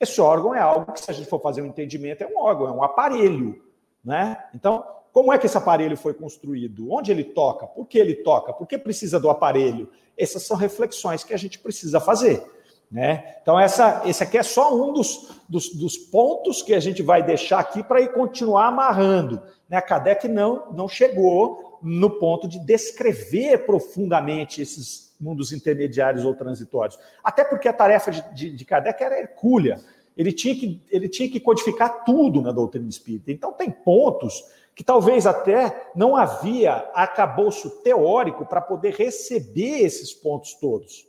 [0.01, 2.67] Esse órgão é algo que, se a gente for fazer um entendimento, é um órgão,
[2.69, 3.63] é um aparelho.
[4.05, 4.37] Né?
[4.55, 6.91] Então, como é que esse aparelho foi construído?
[6.93, 7.67] Onde ele toca?
[7.67, 8.53] Por que ele toca?
[8.53, 9.89] Por que precisa do aparelho?
[10.17, 12.45] Essas são reflexões que a gente precisa fazer.
[12.91, 13.37] Né?
[13.41, 17.23] Então, essa, esse aqui é só um dos, dos, dos pontos que a gente vai
[17.23, 19.41] deixar aqui para ir continuar amarrando.
[19.69, 19.77] Né?
[19.77, 26.99] A Kardec não, não chegou no ponto de descrever profundamente esses mundos intermediários ou transitórios.
[27.23, 29.81] Até porque a tarefa de, de, de Kardec era hercúlea.
[30.17, 33.31] Ele tinha, que, ele tinha que codificar tudo na doutrina espírita.
[33.31, 34.45] Então, tem pontos
[34.81, 41.07] que talvez até não havia acabouço teórico para poder receber esses pontos todos.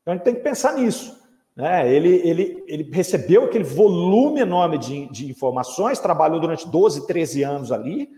[0.00, 1.20] Então a gente tem que pensar nisso.
[1.56, 1.92] Né?
[1.92, 7.72] Ele, ele, ele recebeu aquele volume enorme de, de informações, trabalhou durante 12, 13 anos
[7.72, 8.08] ali,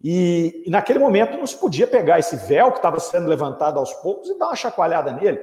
[0.00, 3.92] e, e, naquele momento não se podia pegar esse véu que estava sendo levantado aos
[3.94, 5.40] poucos e dar uma chacoalhada nele,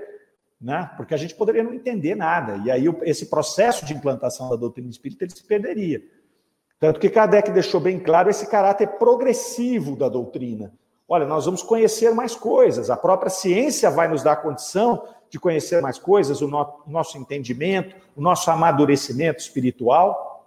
[0.61, 0.89] né?
[0.95, 2.55] porque a gente poderia não entender nada.
[2.65, 6.01] E aí esse processo de implantação da doutrina espírita ele se perderia.
[6.79, 10.71] Tanto que Kardec deixou bem claro esse caráter progressivo da doutrina.
[11.07, 15.81] Olha, nós vamos conhecer mais coisas, a própria ciência vai nos dar condição de conhecer
[15.81, 20.45] mais coisas, o no nosso entendimento, o nosso amadurecimento espiritual.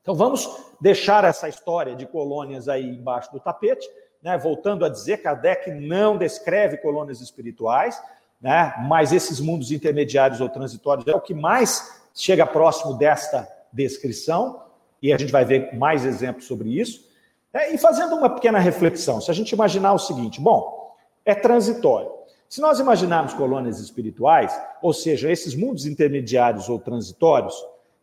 [0.00, 0.48] Então vamos
[0.80, 3.88] deixar essa história de colônias aí embaixo do tapete,
[4.22, 4.38] né?
[4.38, 8.00] Voltando a dizer, Kardec não descreve colônias espirituais,
[8.40, 8.74] né?
[8.88, 14.71] Mas esses mundos intermediários ou transitórios é o que mais chega próximo desta descrição
[15.02, 17.10] e a gente vai ver mais exemplos sobre isso.
[17.52, 22.10] É, e fazendo uma pequena reflexão, se a gente imaginar o seguinte: bom, é transitório.
[22.48, 27.54] Se nós imaginarmos colônias espirituais, ou seja, esses mundos intermediários ou transitórios,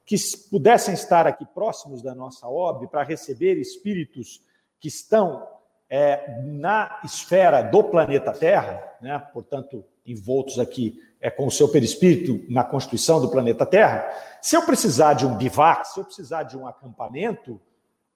[0.06, 0.16] que
[0.50, 4.42] pudessem estar aqui próximos da nossa obra para receber espíritos
[4.80, 5.48] que estão
[5.88, 12.46] é, na esfera do planeta Terra, né, portanto, envoltos aqui é, com o seu perispírito
[12.52, 14.10] na constituição do planeta Terra,
[14.42, 17.60] se eu precisar de um bivac, se eu precisar de um acampamento,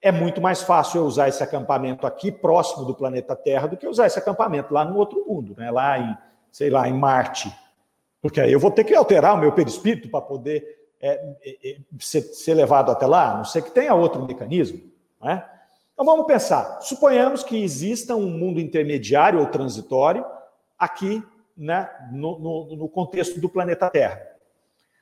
[0.00, 3.86] é muito mais fácil eu usar esse acampamento aqui próximo do planeta Terra do que
[3.86, 5.70] usar esse acampamento lá no outro mundo, né?
[5.70, 6.16] lá em,
[6.50, 7.54] sei lá, em Marte.
[8.20, 10.62] Porque aí eu vou ter que alterar o meu perispírito para poder
[11.00, 14.80] é, é, é, ser, ser, levado até lá, a não sei que tenha outro mecanismo.
[15.20, 15.46] Não é?
[15.92, 16.80] Então vamos pensar.
[16.80, 20.24] Suponhamos que exista um mundo intermediário ou transitório
[20.78, 21.22] aqui
[21.56, 24.20] né, no, no, no contexto do planeta Terra.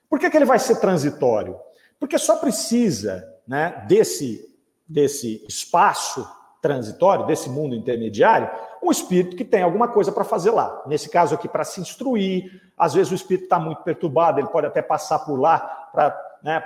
[0.08, 1.58] Por que, que ele vai ser transitório?
[1.98, 4.44] Porque só precisa né, desse,
[4.86, 6.26] desse espaço
[6.60, 8.48] transitório, desse mundo intermediário,
[8.82, 10.82] um espírito que tem alguma coisa para fazer lá.
[10.86, 12.60] Nesse caso aqui, para se instruir.
[12.76, 15.58] Às vezes o espírito está muito perturbado, ele pode até passar por lá
[15.92, 16.64] para né,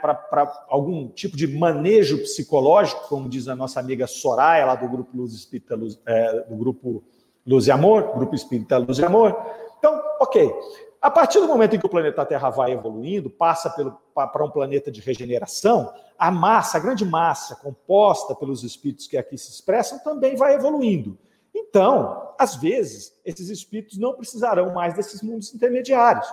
[0.68, 5.33] algum tipo de manejo psicológico, como diz a nossa amiga Soraya, lá do grupo Luz
[5.35, 7.03] Espírita, Luz, é, do grupo
[7.46, 9.37] Luz e Amor, grupo Espírita Luz e Amor.
[9.79, 10.53] Então, ok.
[11.01, 13.71] A partir do momento em que o planeta Terra vai evoluindo, passa
[14.15, 19.39] para um planeta de regeneração, a massa, a grande massa composta pelos espíritos que aqui
[19.39, 21.17] se expressam, também vai evoluindo.
[21.55, 26.27] Então, às vezes, esses espíritos não precisarão mais desses mundos intermediários.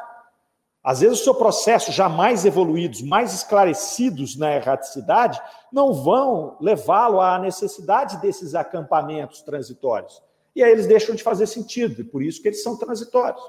[0.84, 7.22] Às vezes, o seu processo já mais evoluídos, mais esclarecidos na erraticidade, não vão levá-lo
[7.22, 10.22] à necessidade desses acampamentos transitórios.
[10.56, 13.42] E aí eles deixam de fazer sentido, e por isso que eles são transitórios.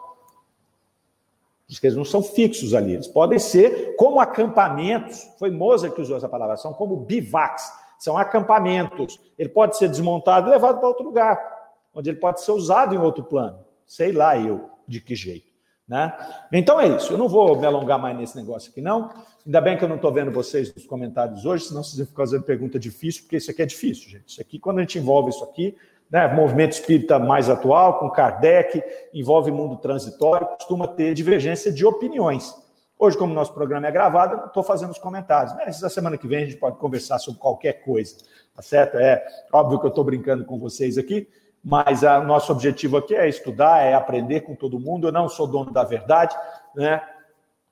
[1.67, 5.27] Porque eles não são fixos ali, eles podem ser como acampamentos.
[5.39, 7.65] Foi Mozart que usou essa palavra, são como bivacs,
[7.99, 9.19] são acampamentos.
[9.39, 11.55] Ele pode ser desmontado e levado para outro lugar
[11.95, 13.61] onde ele pode ser usado em outro plano.
[13.87, 15.55] Sei lá eu de que jeito.
[15.87, 16.13] Né?
[16.53, 17.13] Então é isso.
[17.13, 19.11] Eu não vou me alongar mais nesse negócio aqui, não.
[19.47, 22.23] Ainda bem que eu não estou vendo vocês nos comentários hoje, senão vocês vão ficar
[22.23, 24.29] fazendo pergunta difícil, porque isso aqui é difícil, gente.
[24.29, 25.77] Isso aqui, quando a gente envolve isso aqui,
[26.11, 32.55] né, movimento espírita mais atual, com Kardec, envolve mundo transitório, costuma ter divergência de opiniões.
[32.99, 35.55] Hoje, como nosso programa é gravado, eu estou fazendo os comentários.
[35.55, 38.17] Mas na semana que vem a gente pode conversar sobre qualquer coisa,
[38.55, 38.97] tá certo?
[38.99, 41.29] É óbvio que eu estou brincando com vocês aqui,
[41.63, 45.09] mas o nosso objetivo aqui é estudar, é aprender com todo mundo.
[45.09, 46.37] Eu não sou dono da verdade,
[46.75, 47.03] né?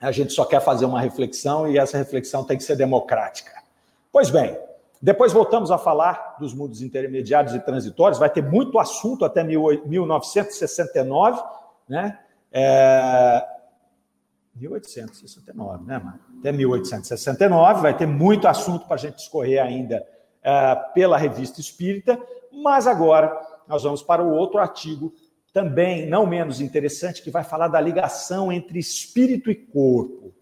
[0.01, 3.53] A gente só quer fazer uma reflexão e essa reflexão tem que ser democrática.
[4.11, 4.59] Pois bem,
[5.03, 8.21] depois voltamos a falar dos mundos intermediários e transitórios.
[8.21, 11.43] Vai ter muito assunto até 1969,
[11.89, 12.21] né?
[12.53, 13.45] É...
[14.55, 16.01] 1869, né?
[16.39, 20.07] Até 1869, vai ter muito assunto para a gente discorrer ainda
[20.43, 22.21] é, pela revista Espírita,
[22.53, 23.35] mas agora
[23.67, 25.13] nós vamos para o outro artigo,
[25.53, 30.35] também não menos interessante, que vai falar da ligação entre espírito e corpo.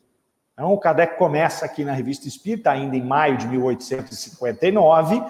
[0.60, 5.22] Então, o Kardec começa aqui na Revista Espírita, ainda em maio de 1859,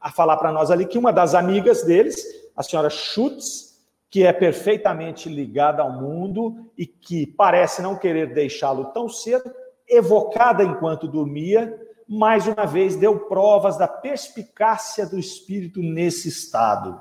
[0.00, 2.16] a falar para nós ali que uma das amigas deles,
[2.56, 8.86] a senhora Schutz, que é perfeitamente ligada ao mundo e que parece não querer deixá-lo
[8.86, 9.52] tão cedo,
[9.86, 16.98] evocada enquanto dormia, mais uma vez deu provas da perspicácia do espírito nesse estado.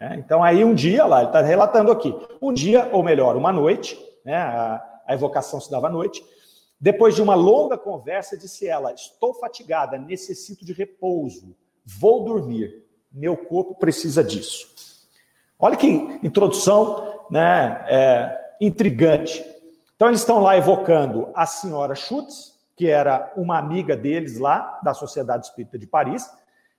[0.00, 3.52] É, então, aí um dia, lá, ele está relatando aqui, um dia, ou melhor, uma
[3.52, 6.24] noite, né, a, a evocação se dava à noite,
[6.80, 13.36] depois de uma longa conversa, disse ela: Estou fatigada, necessito de repouso, vou dormir, meu
[13.36, 14.68] corpo precisa disso.
[15.58, 15.88] Olha que
[16.22, 19.44] introdução né, é, intrigante.
[19.96, 24.94] Então, eles estão lá evocando a senhora Schutz, que era uma amiga deles lá, da
[24.94, 26.30] Sociedade Espírita de Paris.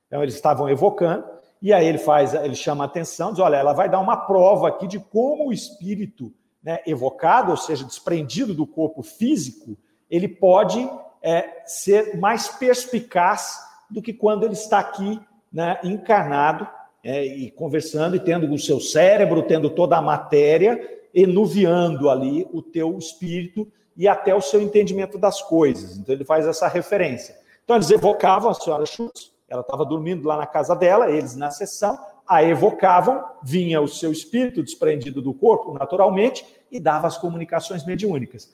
[0.07, 1.25] Então, eles estavam evocando.
[1.61, 4.69] E aí ele faz, ele chama a atenção, diz: olha, ela vai dar uma prova
[4.69, 6.33] aqui de como o espírito
[6.63, 9.77] né, evocado, ou seja, desprendido do corpo físico,
[10.09, 10.89] ele pode
[11.21, 15.19] é, ser mais perspicaz do que quando ele está aqui
[15.51, 16.67] né, encarnado
[17.03, 20.79] é, e conversando e tendo o seu cérebro, tendo toda a matéria,
[21.13, 25.97] enuviando ali o teu espírito e até o seu entendimento das coisas.
[25.97, 27.37] Então ele faz essa referência.
[27.63, 31.49] Então eles evocavam a senhora Schultz, ela estava dormindo lá na casa dela, eles na
[31.49, 37.83] sessão, a evocavam, vinha o seu espírito desprendido do corpo, naturalmente, e dava as comunicações
[37.83, 38.53] mediúnicas.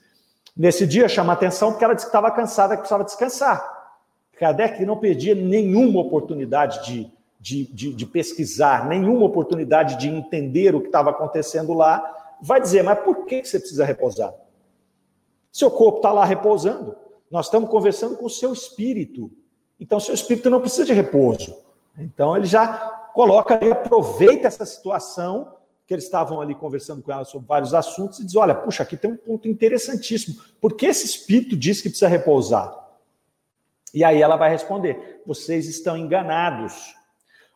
[0.56, 3.76] Nesse dia, chama atenção porque ela disse que estava cansada, que precisava descansar.
[4.38, 10.80] Kardec não perdia nenhuma oportunidade de, de, de, de pesquisar, nenhuma oportunidade de entender o
[10.80, 12.02] que estava acontecendo lá.
[12.40, 14.32] Vai dizer, mas por que você precisa repousar?
[15.52, 16.96] Seu corpo está lá repousando.
[17.30, 19.30] Nós estamos conversando com o seu espírito.
[19.80, 21.56] Então, seu espírito não precisa de repouso.
[21.98, 22.66] Então, ele já
[23.14, 25.54] coloca e aproveita essa situação
[25.86, 28.96] que eles estavam ali conversando com ela sobre vários assuntos e diz: olha, puxa, aqui
[28.96, 30.36] tem um ponto interessantíssimo.
[30.60, 32.74] Por que esse espírito diz que precisa repousar?
[33.94, 36.94] E aí ela vai responder: vocês estão enganados.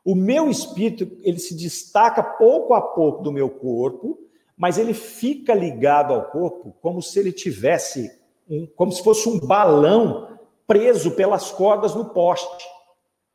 [0.05, 4.19] O meu espírito, ele se destaca pouco a pouco do meu corpo,
[4.57, 8.11] mas ele fica ligado ao corpo como se ele tivesse
[8.49, 12.64] um, como se fosse um balão preso pelas cordas no poste.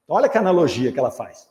[0.07, 1.47] Olha que analogia que ela faz.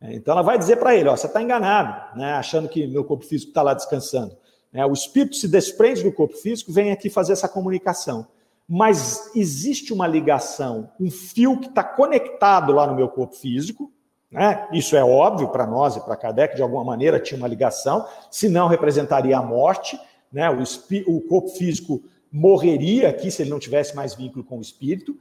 [0.00, 3.04] É, então ela vai dizer para ele: ó, você está enganado, né, achando que meu
[3.04, 4.36] corpo físico está lá descansando.
[4.72, 8.26] É, o espírito se desprende do corpo físico, vem aqui fazer essa comunicação.
[8.68, 13.90] Mas existe uma ligação, um fio que está conectado lá no meu corpo físico.
[14.30, 14.68] Né?
[14.72, 18.68] Isso é óbvio para nós e para Kardec, de alguma maneira tinha uma ligação, senão
[18.68, 19.98] representaria a morte.
[20.30, 20.50] Né?
[20.50, 20.62] O,
[21.06, 25.16] o corpo físico morreria aqui se ele não tivesse mais vínculo com o espírito.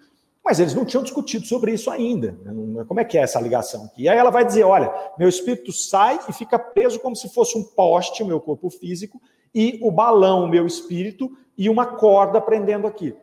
[0.48, 2.32] Mas eles não tinham discutido sobre isso ainda.
[2.42, 2.86] Né?
[2.88, 4.04] Como é que é essa ligação aqui?
[4.04, 7.58] E aí ela vai dizer: olha, meu espírito sai e fica preso como se fosse
[7.58, 9.22] um poste, o meu corpo físico,
[9.54, 13.14] e o balão, o meu espírito, e uma corda prendendo aqui.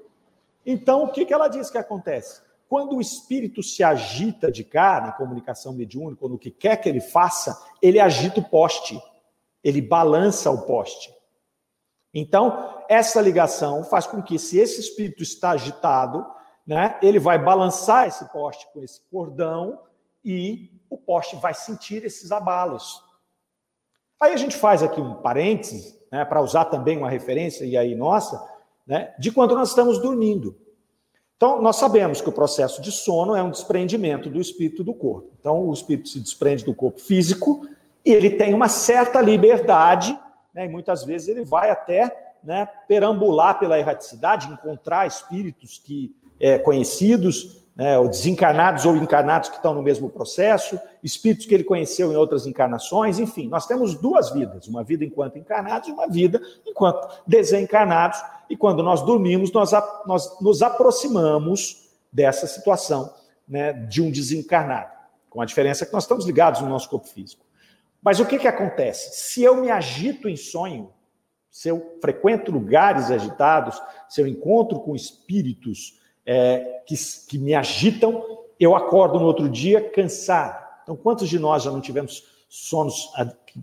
[0.67, 2.43] Então, o que, que ela diz que acontece?
[2.69, 6.91] Quando o espírito se agita de cá, na comunicação mediúnica, ou no que quer que
[6.91, 9.01] ele faça, ele agita o poste,
[9.63, 11.11] ele balança o poste.
[12.13, 16.35] Então, essa ligação faz com que, se esse espírito está agitado,
[16.67, 16.99] né?
[17.03, 19.79] Ele vai balançar esse poste com esse cordão
[20.25, 23.03] e o poste vai sentir esses abalos.
[24.21, 27.95] Aí a gente faz aqui um parêntese, né, para usar também uma referência, e aí
[27.95, 28.43] nossa,
[28.87, 30.57] né, de quando nós estamos dormindo.
[31.37, 35.33] Então, nós sabemos que o processo de sono é um desprendimento do espírito do corpo.
[35.39, 37.69] Então, o espírito se desprende do corpo físico
[38.05, 40.19] e ele tem uma certa liberdade,
[40.55, 46.59] né, e muitas vezes ele vai até né, perambular pela erraticidade, encontrar espíritos que é,
[46.59, 52.13] conhecidos, né, ou desencarnados ou encarnados que estão no mesmo processo, espíritos que ele conheceu
[52.13, 56.39] em outras encarnações, enfim, nós temos duas vidas, uma vida enquanto encarnados e uma vida
[56.67, 59.71] enquanto desencarnados, e quando nós dormimos, nós,
[60.05, 63.11] nós nos aproximamos dessa situação
[63.49, 64.93] né, de um desencarnado,
[65.31, 67.43] com a diferença que nós estamos ligados no nosso corpo físico.
[68.03, 69.17] Mas o que, que acontece?
[69.17, 70.93] Se eu me agito em sonho,
[71.51, 73.81] se eu frequento lugares agitados,
[74.11, 76.95] se eu encontro com espíritos é, que,
[77.29, 78.25] que me agitam,
[78.59, 80.65] eu acordo no outro dia cansado.
[80.83, 83.11] Então, quantos de nós já não tivemos sonos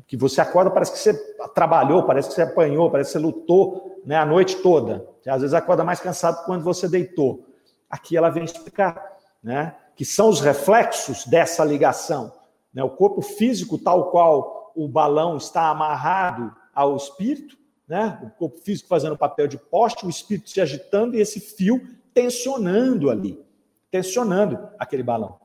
[0.08, 1.14] que você acorda, parece que você
[1.54, 5.08] trabalhou, parece que você apanhou, parece que você lutou né, a noite toda.
[5.26, 7.46] Às vezes acorda mais cansado quando você deitou.
[7.90, 12.34] Aqui ela vem explicar, né, que são os reflexos dessa ligação.
[12.74, 18.58] Né, o corpo físico, tal qual o balão está amarrado ao espírito, né, o corpo
[18.58, 21.82] físico fazendo o papel de poste, o espírito se agitando e esse fio
[22.14, 23.44] tensionando ali,
[23.90, 25.40] tensionando aquele balão,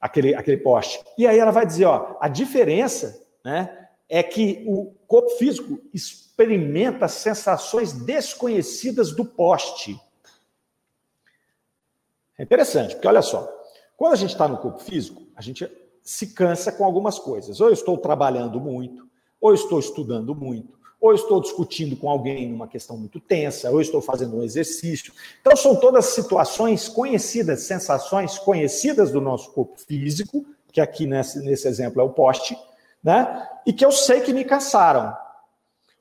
[0.00, 1.02] aquele, aquele poste.
[1.16, 7.08] E aí ela vai dizer, ó, a diferença, né, é que o corpo físico experimenta
[7.08, 9.98] sensações desconhecidas do poste.
[12.38, 13.48] É interessante, porque olha só,
[13.96, 15.70] quando a gente está no corpo físico, a gente
[16.02, 17.60] se cansa com algumas coisas.
[17.60, 19.08] Ou eu estou trabalhando muito,
[19.40, 23.80] ou eu estou estudando muito, ou estou discutindo com alguém numa questão muito tensa, ou
[23.80, 25.12] estou fazendo um exercício.
[25.40, 31.66] Então, são todas situações conhecidas, sensações conhecidas do nosso corpo físico, que aqui nesse, nesse
[31.66, 32.56] exemplo é o poste,
[33.02, 33.48] né?
[33.66, 35.12] e que eu sei que me cansaram.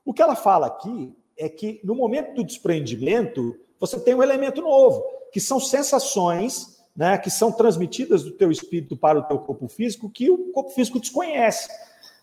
[0.06, 4.62] O que ela fala aqui é que no momento do desprendimento, você tem um elemento
[4.62, 9.68] novo, que são sensações né, que são transmitidas do teu espírito para o teu corpo
[9.68, 11.70] físico, que o corpo físico desconhece.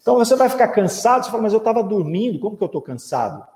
[0.09, 2.81] Então você vai ficar cansado, você fala, mas eu estava dormindo, como que eu estou
[2.81, 3.47] cansado?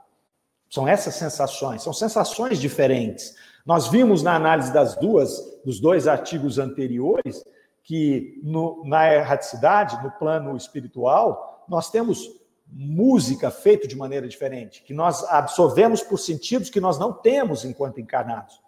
[0.69, 3.35] São essas sensações, são sensações diferentes.
[3.65, 5.31] Nós vimos na análise das duas,
[5.65, 7.43] dos dois artigos anteriores,
[7.83, 12.29] que no, na erraticidade, no plano espiritual, nós temos
[12.67, 17.99] música feita de maneira diferente, que nós absorvemos por sentidos que nós não temos enquanto
[17.99, 18.61] encarnados.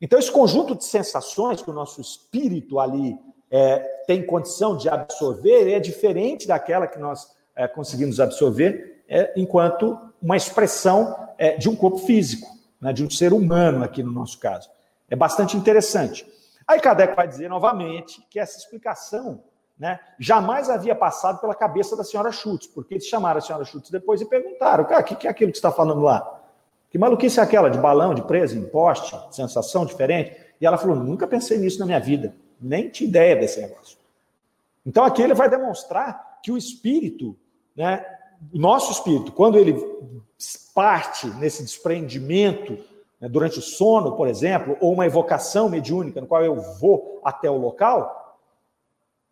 [0.00, 3.18] Então, esse conjunto de sensações que o nosso espírito ali
[3.50, 9.98] é, tem condição de absorver é diferente daquela que nós é, conseguimos absorver é, enquanto
[10.20, 12.48] uma expressão é, de um corpo físico,
[12.80, 14.68] né, de um ser humano, aqui no nosso caso.
[15.08, 16.26] É bastante interessante.
[16.66, 19.44] Aí Kardec vai dizer novamente que essa explicação
[19.78, 23.90] né, jamais havia passado pela cabeça da senhora Schultz, porque eles chamaram a senhora Schultz
[23.90, 26.42] depois e perguntaram: cara, o que é aquilo que está falando lá?
[26.90, 30.34] Que maluquice é aquela de balão, de presa em poste, sensação diferente?
[30.60, 33.98] E ela falou: nunca pensei nisso na minha vida nem tinha ideia desse negócio.
[34.84, 37.36] Então aqui ele vai demonstrar que o espírito,
[37.74, 38.04] né,
[38.52, 39.74] o nosso espírito, quando ele
[40.74, 42.78] parte nesse desprendimento
[43.20, 47.50] né, durante o sono, por exemplo, ou uma evocação mediúnica no qual eu vou até
[47.50, 48.38] o local,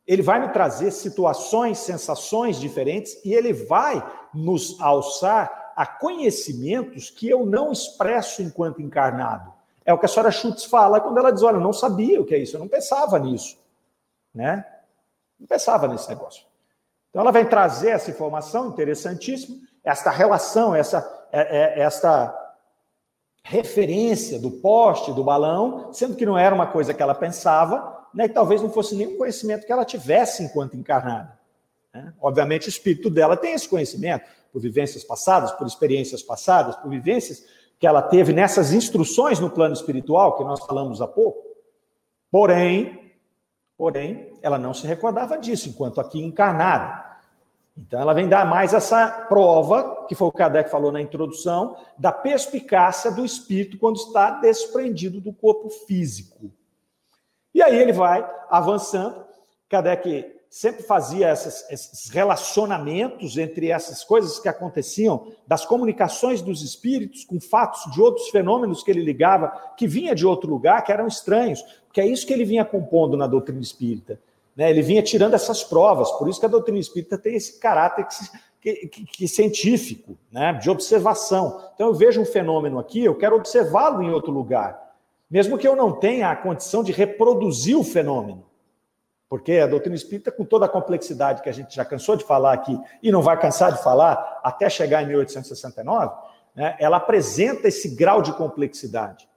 [0.07, 4.03] ele vai me trazer situações, sensações diferentes e ele vai
[4.35, 9.54] nos alçar a conhecimentos que eu não expresso enquanto encarnado.
[9.85, 12.25] É o que a senhora Schutz fala quando ela diz: Olha, eu não sabia o
[12.25, 13.59] que é isso, eu não pensava nisso.
[14.35, 14.65] Né?
[15.39, 16.45] Não pensava nesse negócio.
[17.11, 22.35] Então, ela vem trazer essa informação interessantíssima, esta relação, essa, é, é, esta
[23.45, 28.27] referência do poste, do balão, sendo que não era uma coisa que ela pensava, né,
[28.27, 31.39] talvez não fosse nenhum conhecimento que ela tivesse enquanto encarnada.
[31.93, 32.13] Né?
[32.21, 37.45] Obviamente, o espírito dela tem esse conhecimento, por vivências passadas, por experiências passadas, por vivências
[37.79, 41.43] que ela teve nessas instruções no plano espiritual que nós falamos há pouco.
[42.31, 43.13] Porém,
[43.77, 47.05] porém, ela não se recordava disso enquanto aqui encarnada.
[47.77, 52.13] Então, ela vem dar mais essa prova, que foi o Kardec falou na introdução, da
[52.13, 56.53] perspicácia do espírito quando está desprendido do corpo físico.
[57.53, 59.25] E aí ele vai avançando.
[59.69, 67.25] Kardec sempre fazia essas, esses relacionamentos entre essas coisas que aconteciam, das comunicações dos espíritos
[67.25, 71.09] com fatos de outros fenômenos que ele ligava, que vinha de outro lugar, que eram
[71.09, 74.17] estranhos, porque é isso que ele vinha compondo na doutrina espírita.
[74.55, 74.71] Né?
[74.71, 78.07] Ele vinha tirando essas provas, por isso que a doutrina espírita tem esse caráter
[78.61, 80.53] que, que, que científico, né?
[80.53, 81.69] de observação.
[81.75, 84.95] Então eu vejo um fenômeno aqui, eu quero observá-lo em outro lugar,
[85.29, 88.54] mesmo que eu não tenha a condição de reproduzir o fenômeno.
[89.35, 92.53] Porque a doutrina espírita, com toda a complexidade que a gente já cansou de falar
[92.53, 96.15] aqui e não vai cansar de falar até chegar em 1869,
[96.55, 99.29] né, ela apresenta esse grau de complexidade.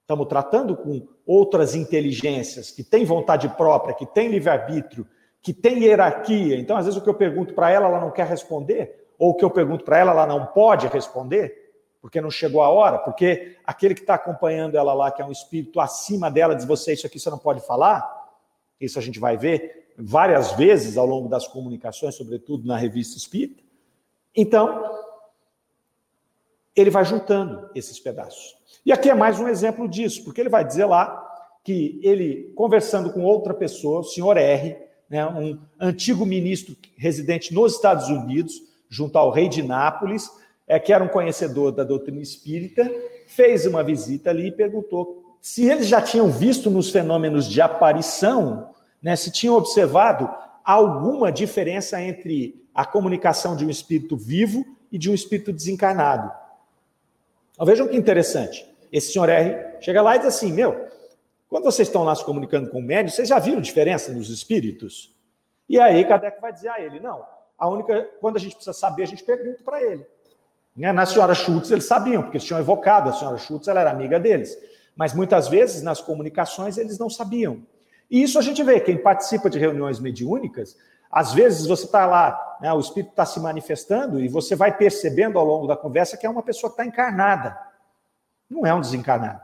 [0.00, 5.06] Estamos tratando com outras inteligências que têm vontade própria, que têm livre-arbítrio,
[5.40, 6.58] que têm hierarquia.
[6.58, 9.34] Então, às vezes, o que eu pergunto para ela, ela não quer responder, ou o
[9.36, 11.54] que eu pergunto para ela, ela não pode responder,
[12.02, 15.30] porque não chegou a hora, porque aquele que está acompanhando ela lá, que é um
[15.30, 18.17] espírito acima dela, diz: Você, isso aqui você não pode falar.
[18.80, 23.62] Isso a gente vai ver várias vezes ao longo das comunicações, sobretudo na revista Espírita.
[24.34, 24.84] Então,
[26.74, 28.56] ele vai juntando esses pedaços.
[28.86, 31.24] E aqui é mais um exemplo disso, porque ele vai dizer lá
[31.64, 34.76] que ele, conversando com outra pessoa, o senhor R.,
[35.10, 40.30] né, um antigo ministro residente nos Estados Unidos, junto ao rei de Nápoles,
[40.66, 42.88] é, que era um conhecedor da doutrina espírita,
[43.26, 48.70] fez uma visita ali e perguntou se eles já tinham visto nos fenômenos de aparição,
[49.02, 50.28] né, se tinham observado
[50.64, 56.30] alguma diferença entre a comunicação de um espírito vivo e de um espírito desencarnado.
[57.52, 58.66] Então, vejam que interessante.
[58.92, 60.86] Esse senhor R chega lá e diz assim: Meu,
[61.48, 65.14] quando vocês estão lá se comunicando com o médium, vocês já viram diferença nos espíritos?
[65.68, 67.24] E aí Kardec vai dizer a ele: Não,
[67.58, 68.08] a única.
[68.20, 70.06] Quando a gente precisa saber, a gente pergunta para ele.
[70.76, 70.92] Né?
[70.92, 74.20] Na senhora Schultz, eles sabiam, porque eles tinham evocado, a senhora Schultz ela era amiga
[74.20, 74.56] deles.
[74.98, 77.62] Mas muitas vezes nas comunicações eles não sabiam.
[78.10, 80.76] E isso a gente vê, quem participa de reuniões mediúnicas,
[81.08, 85.38] às vezes você está lá, né, o espírito está se manifestando e você vai percebendo
[85.38, 87.56] ao longo da conversa que é uma pessoa que está encarnada.
[88.50, 89.40] Não é um desencarnado.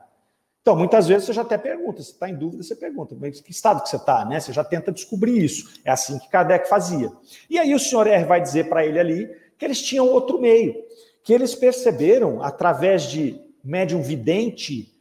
[0.61, 3.53] Então, muitas vezes você já até pergunta, se está em dúvida, você pergunta, mas que
[3.53, 4.41] estado que você está, né?
[4.41, 5.81] Você já tenta descobrir isso.
[5.85, 7.13] É assim que Kardec fazia.
[7.49, 10.75] E aí o senhor R vai dizer para ele ali que eles tinham outro meio,
[11.23, 14.94] que eles perceberam, através de médium vidente,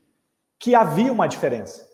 [0.64, 1.86] que havia uma diferença.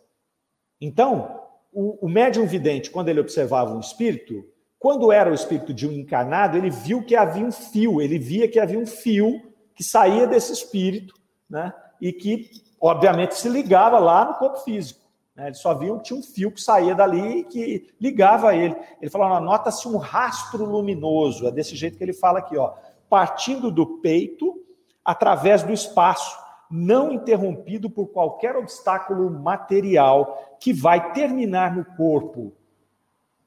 [0.79, 1.41] Então,
[1.73, 4.45] o, o médium vidente, quando ele observava um espírito,
[4.77, 8.47] quando era o espírito de um encarnado, ele viu que havia um fio, ele via
[8.47, 9.41] que havia um fio
[9.73, 11.15] que saía desse espírito,
[11.49, 11.73] né?
[11.99, 12.47] E que,
[12.79, 15.01] obviamente, se ligava lá no corpo físico.
[15.35, 15.47] Né?
[15.47, 18.75] Ele só viu que tinha um fio que saía dali e que ligava a ele.
[19.01, 21.47] Ele falou: nota-se um rastro luminoso.
[21.47, 22.75] É desse jeito que ele fala aqui, ó,
[23.09, 24.63] partindo do peito
[25.03, 32.53] através do espaço não interrompido por qualquer obstáculo material que vai terminar no corpo.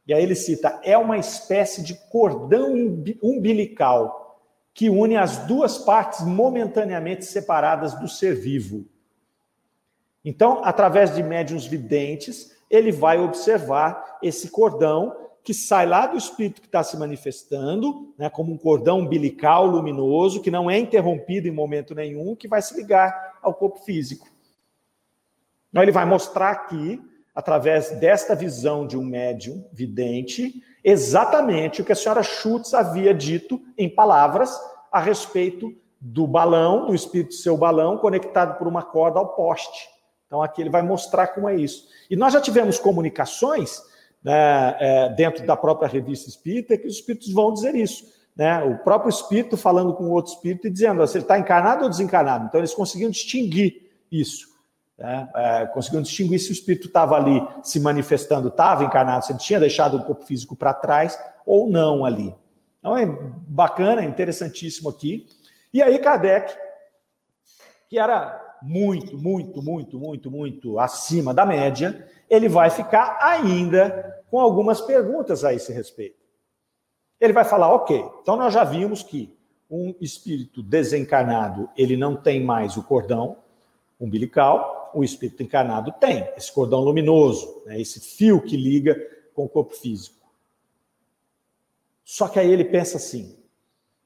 [0.07, 2.75] E aí ele cita: é uma espécie de cordão
[3.23, 4.41] umbilical
[4.75, 8.87] que une as duas partes momentaneamente separadas do ser vivo.
[10.25, 15.15] Então, através de médiuns videntes, ele vai observar esse cordão
[15.45, 20.41] que sai lá do espírito que está se manifestando, né, como um cordão umbilical luminoso,
[20.41, 24.29] que não é interrompido em momento nenhum, que vai se ligar ao corpo físico.
[25.71, 27.01] Então, ele vai mostrar aqui,
[27.35, 33.61] através desta visão de um médium vidente, exatamente o que a senhora Schutz havia dito
[33.77, 34.55] em palavras
[34.93, 39.89] a respeito do balão, do espírito seu balão, conectado por uma corda ao poste.
[40.27, 41.89] Então, aqui ele vai mostrar como é isso.
[42.09, 43.83] E nós já tivemos comunicações
[44.23, 48.05] né, é, dentro da própria revista espírita, que os espíritos vão dizer isso.
[48.37, 48.63] Né?
[48.63, 51.91] O próprio espírito falando com o outro espírito e dizendo se ele está encarnado ou
[51.91, 52.47] desencarnado.
[52.47, 54.49] Então, eles conseguiam distinguir isso.
[54.99, 55.29] Né?
[55.35, 59.61] É, conseguiam distinguir se o espírito estava ali se manifestando, estava encarnado, se ele tinha
[59.61, 62.35] deixado o corpo físico para trás ou não ali.
[62.79, 65.27] Então, é bacana, interessantíssimo aqui.
[65.73, 66.55] E aí, Kardec,
[67.89, 74.41] que era muito, muito, muito, muito, muito acima da média, ele vai ficar ainda com
[74.41, 76.17] algumas perguntas a esse respeito.
[77.21, 79.37] Ele vai falar, ok, então nós já vimos que
[79.71, 83.37] um espírito desencarnado, ele não tem mais o cordão
[84.01, 88.97] umbilical, o espírito encarnado tem, esse cordão luminoso, né, esse fio que liga
[89.35, 90.27] com o corpo físico.
[92.03, 93.39] Só que aí ele pensa assim: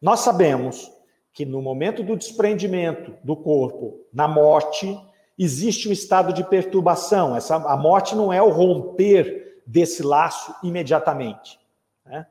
[0.02, 0.92] nós sabemos
[1.32, 4.98] que no momento do desprendimento do corpo, na morte,
[5.38, 7.36] existe um estado de perturbação.
[7.36, 11.58] Essa, a morte não é o romper desse laço imediatamente.
[12.04, 12.26] Né?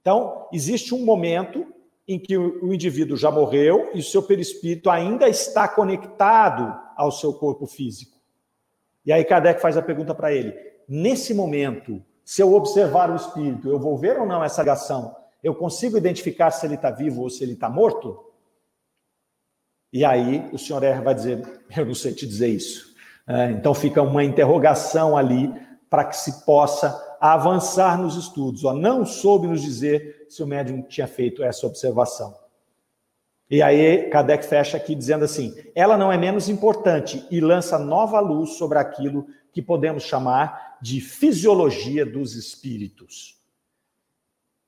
[0.00, 1.66] Então, existe um momento
[2.06, 7.12] em que o, o indivíduo já morreu e o seu perispírito ainda está conectado ao
[7.12, 8.16] seu corpo físico.
[9.04, 10.54] E aí Kardec faz a pergunta para ele:
[10.88, 15.14] nesse momento, se eu observar o espírito, eu vou ver ou não essa ligação?
[15.42, 18.27] Eu consigo identificar se ele está vivo ou se ele está morto?
[19.92, 21.42] E aí o senhor R vai dizer:
[21.76, 22.94] Eu não sei te dizer isso.
[23.26, 25.52] É, então fica uma interrogação ali
[25.90, 28.64] para que se possa avançar nos estudos.
[28.64, 32.34] Ó, não soube nos dizer se o médium tinha feito essa observação.
[33.50, 38.20] E aí Kardec fecha aqui dizendo assim: ela não é menos importante e lança nova
[38.20, 43.36] luz sobre aquilo que podemos chamar de fisiologia dos espíritos.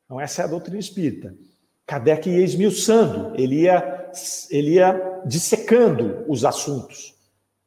[0.05, 1.37] Então, essa é a doutrina espírita.
[1.91, 4.13] Kardec ia esmiuçando, ele ia,
[4.49, 7.17] ele ia dissecando os assuntos.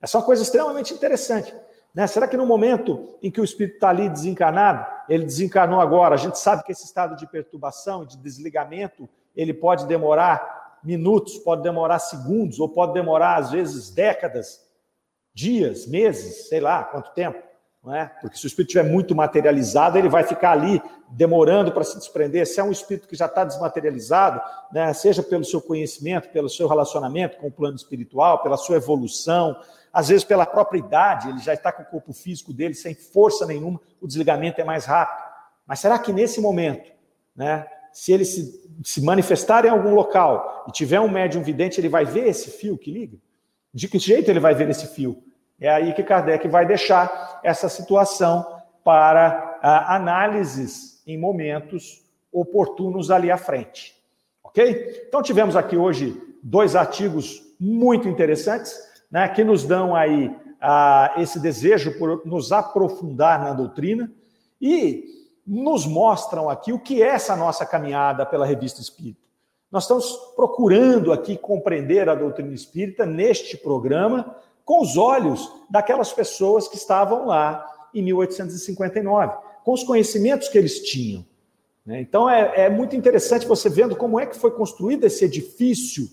[0.01, 1.53] Essa é uma coisa extremamente interessante.
[1.93, 2.07] Né?
[2.07, 6.17] Será que no momento em que o espírito está ali desencarnado, ele desencarnou agora, a
[6.17, 11.99] gente sabe que esse estado de perturbação, de desligamento, ele pode demorar minutos, pode demorar
[11.99, 14.65] segundos, ou pode demorar, às vezes, décadas,
[15.33, 17.52] dias, meses, sei lá quanto tempo
[17.91, 18.05] é?
[18.21, 22.47] Porque se o espírito estiver muito materializado, ele vai ficar ali demorando para se desprender.
[22.47, 24.39] Se é um espírito que já está desmaterializado,
[24.71, 29.57] né, seja pelo seu conhecimento, pelo seu relacionamento com o plano espiritual, pela sua evolução,
[29.91, 33.45] às vezes pela própria idade, ele já está com o corpo físico dele sem força
[33.45, 35.21] nenhuma, o desligamento é mais rápido.
[35.67, 36.89] Mas será que nesse momento,
[37.35, 41.89] né, se ele se, se manifestar em algum local e tiver um médium vidente, ele
[41.89, 43.17] vai ver esse fio que liga?
[43.73, 45.21] De que jeito ele vai ver esse fio?
[45.63, 48.45] É aí que Kardec vai deixar essa situação
[48.83, 52.03] para ah, análises em momentos
[52.33, 53.95] oportunos ali à frente.
[54.43, 55.05] Ok?
[55.07, 58.77] Então tivemos aqui hoje dois artigos muito interessantes,
[59.09, 64.11] né, que nos dão aí ah, esse desejo por nos aprofundar na doutrina
[64.61, 65.05] e
[65.47, 69.23] nos mostram aqui o que é essa nossa caminhada pela revista Espírita.
[69.71, 74.35] Nós estamos procurando aqui compreender a doutrina espírita neste programa,
[74.65, 79.33] com os olhos daquelas pessoas que estavam lá em 1859,
[79.63, 81.25] com os conhecimentos que eles tinham.
[81.85, 82.01] Né?
[82.01, 86.07] Então é, é muito interessante você vendo como é que foi construído esse edifício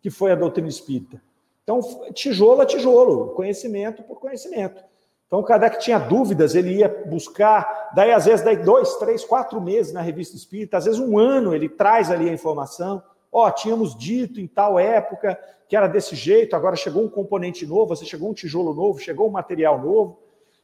[0.00, 1.20] que foi a doutrina espírita.
[1.64, 1.80] Então,
[2.12, 4.84] tijolo a tijolo, conhecimento por conhecimento.
[5.26, 9.60] Então, o Kardec tinha dúvidas, ele ia buscar, daí às vezes, daí dois, três, quatro
[9.60, 13.02] meses na revista espírita, às vezes um ano, ele traz ali a informação.
[13.38, 17.66] Ó, oh, tínhamos dito em tal época que era desse jeito, agora chegou um componente
[17.66, 20.18] novo, você chegou um tijolo novo, chegou um material novo.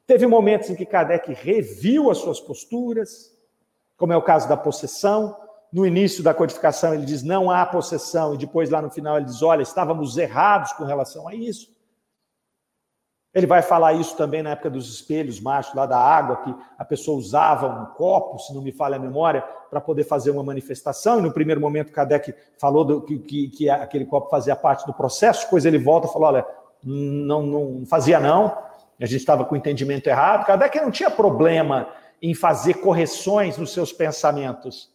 [0.07, 3.31] Teve momentos em que Kardec reviu as suas posturas,
[3.95, 5.37] como é o caso da possessão.
[5.71, 9.27] No início da codificação ele diz não há possessão, e depois lá no final ele
[9.27, 11.69] diz: olha, estávamos errados com relação a isso.
[13.35, 16.85] Ele vai falar isso também na época dos espelhos mágicos, lá da água, que a
[16.85, 21.19] pessoa usava um copo, se não me falha a memória, para poder fazer uma manifestação.
[21.19, 24.93] E no primeiro momento, Kardec falou do, que, que, que, aquele copo fazia parte do
[24.93, 26.47] processo, depois ele volta e falou: olha,
[26.85, 28.55] não, não fazia não,
[29.01, 30.45] a gente estava com o entendimento errado.
[30.45, 31.89] Kardec não tinha problema
[32.21, 34.93] em fazer correções nos seus pensamentos.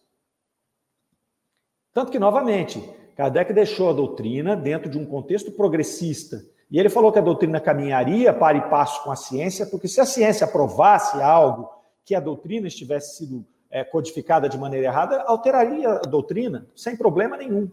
[1.91, 7.11] Tanto que, novamente, Kardec deixou a doutrina dentro de um contexto progressista e ele falou
[7.11, 11.22] que a doutrina caminharia para e passo com a ciência, porque se a ciência aprovasse
[11.22, 11.70] algo
[12.03, 17.38] que a doutrina estivesse sido é, codificada de maneira errada, alteraria a doutrina sem problema
[17.38, 17.70] nenhum.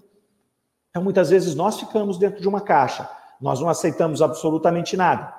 [0.90, 3.08] Então, muitas vezes nós ficamos dentro de uma caixa,
[3.40, 5.34] nós não aceitamos absolutamente nada.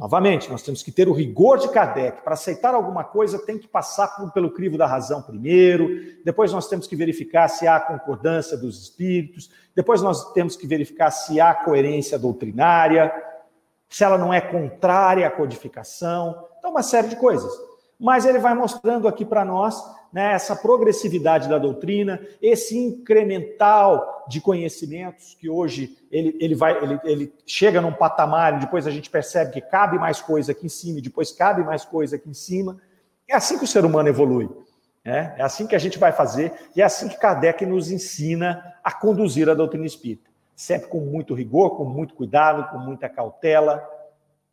[0.00, 2.22] Novamente, nós temos que ter o rigor de Kardec.
[2.22, 5.90] Para aceitar alguma coisa, tem que passar pelo crivo da razão primeiro,
[6.24, 11.10] depois nós temos que verificar se há concordância dos espíritos, depois nós temos que verificar
[11.10, 13.12] se há coerência doutrinária,
[13.90, 16.46] se ela não é contrária à codificação.
[16.58, 17.52] Então, uma série de coisas.
[17.98, 24.40] Mas ele vai mostrando aqui para nós né, essa progressividade da doutrina, esse incremental de
[24.40, 29.08] conhecimentos que hoje ele, ele, vai, ele, ele chega num patamar e depois a gente
[29.08, 32.34] percebe que cabe mais coisa aqui em cima e depois cabe mais coisa aqui em
[32.34, 32.80] cima.
[33.28, 34.50] É assim que o ser humano evolui.
[35.04, 35.34] Né?
[35.38, 38.92] É assim que a gente vai fazer e é assim que Kardec nos ensina a
[38.92, 40.28] conduzir a doutrina espírita.
[40.56, 43.82] Sempre com muito rigor, com muito cuidado, com muita cautela,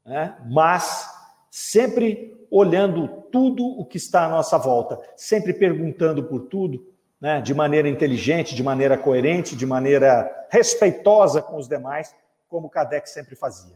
[0.06, 0.38] né?
[0.50, 1.17] mas
[1.50, 6.86] sempre olhando tudo o que está à nossa volta, sempre perguntando por tudo,
[7.20, 12.16] né, de maneira inteligente, de maneira coerente, de maneira respeitosa com os demais,
[12.48, 13.76] como Kardec sempre fazia.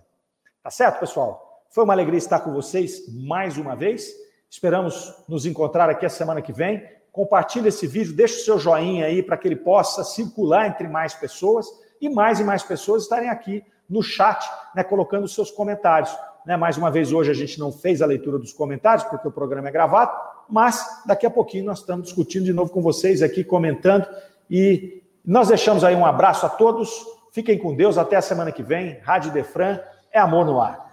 [0.63, 1.63] Tá certo, pessoal?
[1.69, 4.13] Foi uma alegria estar com vocês mais uma vez.
[4.49, 6.83] Esperamos nos encontrar aqui a semana que vem.
[7.11, 11.13] Compartilhe esse vídeo, deixe o seu joinha aí para que ele possa circular entre mais
[11.13, 11.65] pessoas
[11.99, 16.15] e mais e mais pessoas estarem aqui no chat, né, colocando seus comentários.
[16.45, 16.57] Né?
[16.57, 19.69] Mais uma vez, hoje a gente não fez a leitura dos comentários, porque o programa
[19.69, 20.11] é gravado,
[20.49, 24.07] mas daqui a pouquinho nós estamos discutindo de novo com vocês aqui, comentando.
[24.49, 26.89] E nós deixamos aí um abraço a todos.
[27.31, 27.97] Fiquem com Deus.
[27.97, 28.99] Até a semana que vem.
[29.01, 29.79] Rádio Defran
[30.11, 30.91] é amor no ar.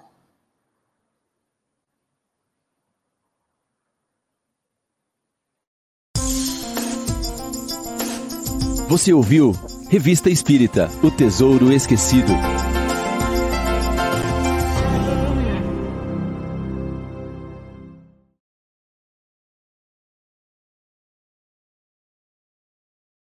[8.88, 9.52] Você ouviu
[9.90, 12.57] Revista Espírita O Tesouro Esquecido.